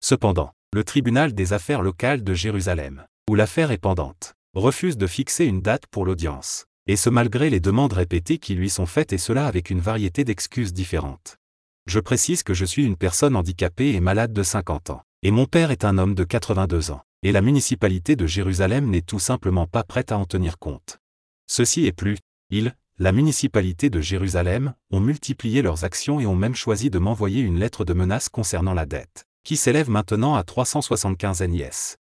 Cependant, 0.00 0.52
le 0.72 0.84
tribunal 0.84 1.34
des 1.34 1.52
affaires 1.52 1.82
locales 1.82 2.22
de 2.22 2.34
Jérusalem, 2.34 3.06
où 3.28 3.34
l'affaire 3.34 3.70
est 3.70 3.78
pendante, 3.78 4.34
refuse 4.54 4.96
de 4.96 5.06
fixer 5.06 5.44
une 5.44 5.62
date 5.62 5.86
pour 5.86 6.04
l'audience, 6.04 6.66
et 6.86 6.96
ce 6.96 7.10
malgré 7.10 7.50
les 7.50 7.60
demandes 7.60 7.92
répétées 7.92 8.38
qui 8.38 8.54
lui 8.54 8.70
sont 8.70 8.86
faites 8.86 9.12
et 9.12 9.18
cela 9.18 9.46
avec 9.46 9.70
une 9.70 9.80
variété 9.80 10.24
d'excuses 10.24 10.72
différentes. 10.72 11.38
Je 11.86 12.00
précise 12.00 12.42
que 12.42 12.54
je 12.54 12.64
suis 12.64 12.84
une 12.84 12.96
personne 12.96 13.36
handicapée 13.36 13.94
et 13.94 14.00
malade 14.00 14.32
de 14.32 14.42
50 14.42 14.90
ans, 14.90 15.02
et 15.22 15.30
mon 15.30 15.46
père 15.46 15.70
est 15.70 15.84
un 15.84 15.98
homme 15.98 16.14
de 16.14 16.24
82 16.24 16.90
ans 16.90 17.02
et 17.26 17.32
la 17.32 17.40
municipalité 17.40 18.14
de 18.14 18.26
Jérusalem 18.26 18.88
n'est 18.88 19.02
tout 19.02 19.18
simplement 19.18 19.66
pas 19.66 19.82
prête 19.82 20.12
à 20.12 20.18
en 20.18 20.26
tenir 20.26 20.58
compte. 20.58 21.00
Ceci 21.48 21.84
est 21.84 21.92
plus, 21.92 22.18
ils, 22.50 22.74
la 22.98 23.10
municipalité 23.10 23.90
de 23.90 24.00
Jérusalem, 24.00 24.74
ont 24.92 25.00
multiplié 25.00 25.60
leurs 25.60 25.82
actions 25.82 26.20
et 26.20 26.26
ont 26.26 26.36
même 26.36 26.54
choisi 26.54 26.88
de 26.88 27.00
m'envoyer 27.00 27.40
une 27.40 27.58
lettre 27.58 27.84
de 27.84 27.94
menace 27.94 28.28
concernant 28.28 28.74
la 28.74 28.86
dette, 28.86 29.26
qui 29.46 29.56
s'élève 29.56 29.88
maintenant 29.88 30.34
à 30.34 30.42
375 30.42 31.40
NIS. 31.42 31.98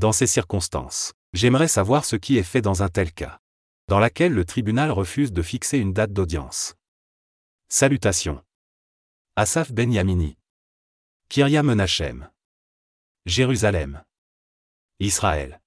Dans 0.00 0.10
ces 0.10 0.26
circonstances, 0.26 1.12
j'aimerais 1.32 1.68
savoir 1.68 2.04
ce 2.04 2.16
qui 2.16 2.38
est 2.38 2.42
fait 2.42 2.60
dans 2.60 2.82
un 2.82 2.88
tel 2.88 3.12
cas, 3.12 3.38
dans 3.86 4.00
laquelle 4.00 4.32
le 4.32 4.44
tribunal 4.44 4.90
refuse 4.90 5.32
de 5.32 5.40
fixer 5.40 5.78
une 5.78 5.92
date 5.92 6.12
d'audience. 6.12 6.74
Salutations. 7.68 8.42
Asaf 9.36 9.70
Ben 9.70 9.92
Yamini. 9.92 10.38
Kiria 11.28 11.62
Menachem. 11.62 12.28
Jérusalem. 13.26 14.02
Israël. 14.98 15.60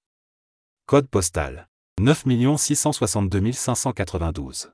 Code 0.85 1.07
postal 1.07 1.69
9 2.01 2.25
662 2.57 3.53
592. 3.53 4.73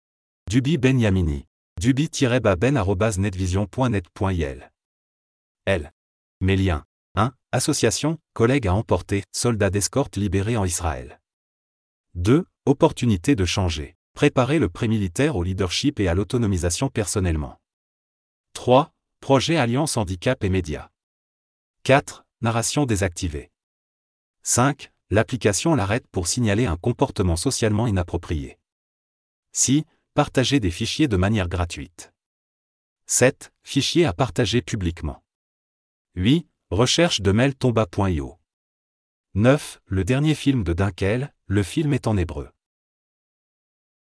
Dubi 0.50 0.78
Benyamini 0.78 1.48
dubi-baben.netvision.net.il. 1.80 4.72
L. 5.66 5.92
Mes 6.42 6.56
liens. 6.56 6.84
1. 7.18 7.34
Association, 7.53 8.20
collègues 8.34 8.68
à 8.68 8.74
emporter, 8.74 9.24
soldats 9.32 9.70
d'escorte 9.70 10.18
libérés 10.18 10.57
en 10.57 10.66
Israël. 10.66 11.22
2. 12.16 12.45
Opportunité 12.66 13.36
de 13.36 13.45
changer. 13.45 13.95
Préparer 14.13 14.59
le 14.59 14.68
pré-militaire 14.68 15.38
au 15.38 15.43
leadership 15.43 16.01
et 16.01 16.09
à 16.09 16.13
l'autonomisation 16.13 16.89
personnellement. 16.89 17.61
3. 18.53 18.93
Projet 19.22 19.55
Alliance 19.55 19.95
Handicap 19.95 20.43
et 20.43 20.49
Médias. 20.49 20.89
4. 21.84 22.26
Narration 22.41 22.86
désactivée. 22.86 23.49
5. 24.43 24.91
L'application 25.09 25.74
l'arrête 25.76 26.07
pour 26.07 26.28
signaler 26.28 26.66
un 26.66 26.76
comportement 26.76 27.38
socialement 27.38 27.88
inapproprié. 27.88 28.59
6. 29.53 29.86
Partager 30.16 30.59
des 30.59 30.72
fichiers 30.72 31.07
de 31.07 31.16
manière 31.16 31.47
gratuite. 31.47 32.11
7. 33.05 33.53
Fichiers 33.63 34.05
à 34.05 34.11
partager 34.11 34.61
publiquement. 34.61 35.24
8. 36.16 36.45
Recherche 36.72 37.22
de 37.22 37.32
mail 37.32 37.53
tomba.io. 37.53 38.39
9. 39.36 39.82
Le 39.86 40.03
dernier 40.03 40.34
film 40.34 40.63
de 40.63 40.74
Dunkel, 40.74 41.32
le 41.45 41.61
film 41.61 41.93
est 41.93 42.07
en 42.07 42.18
hébreu. 42.18 42.49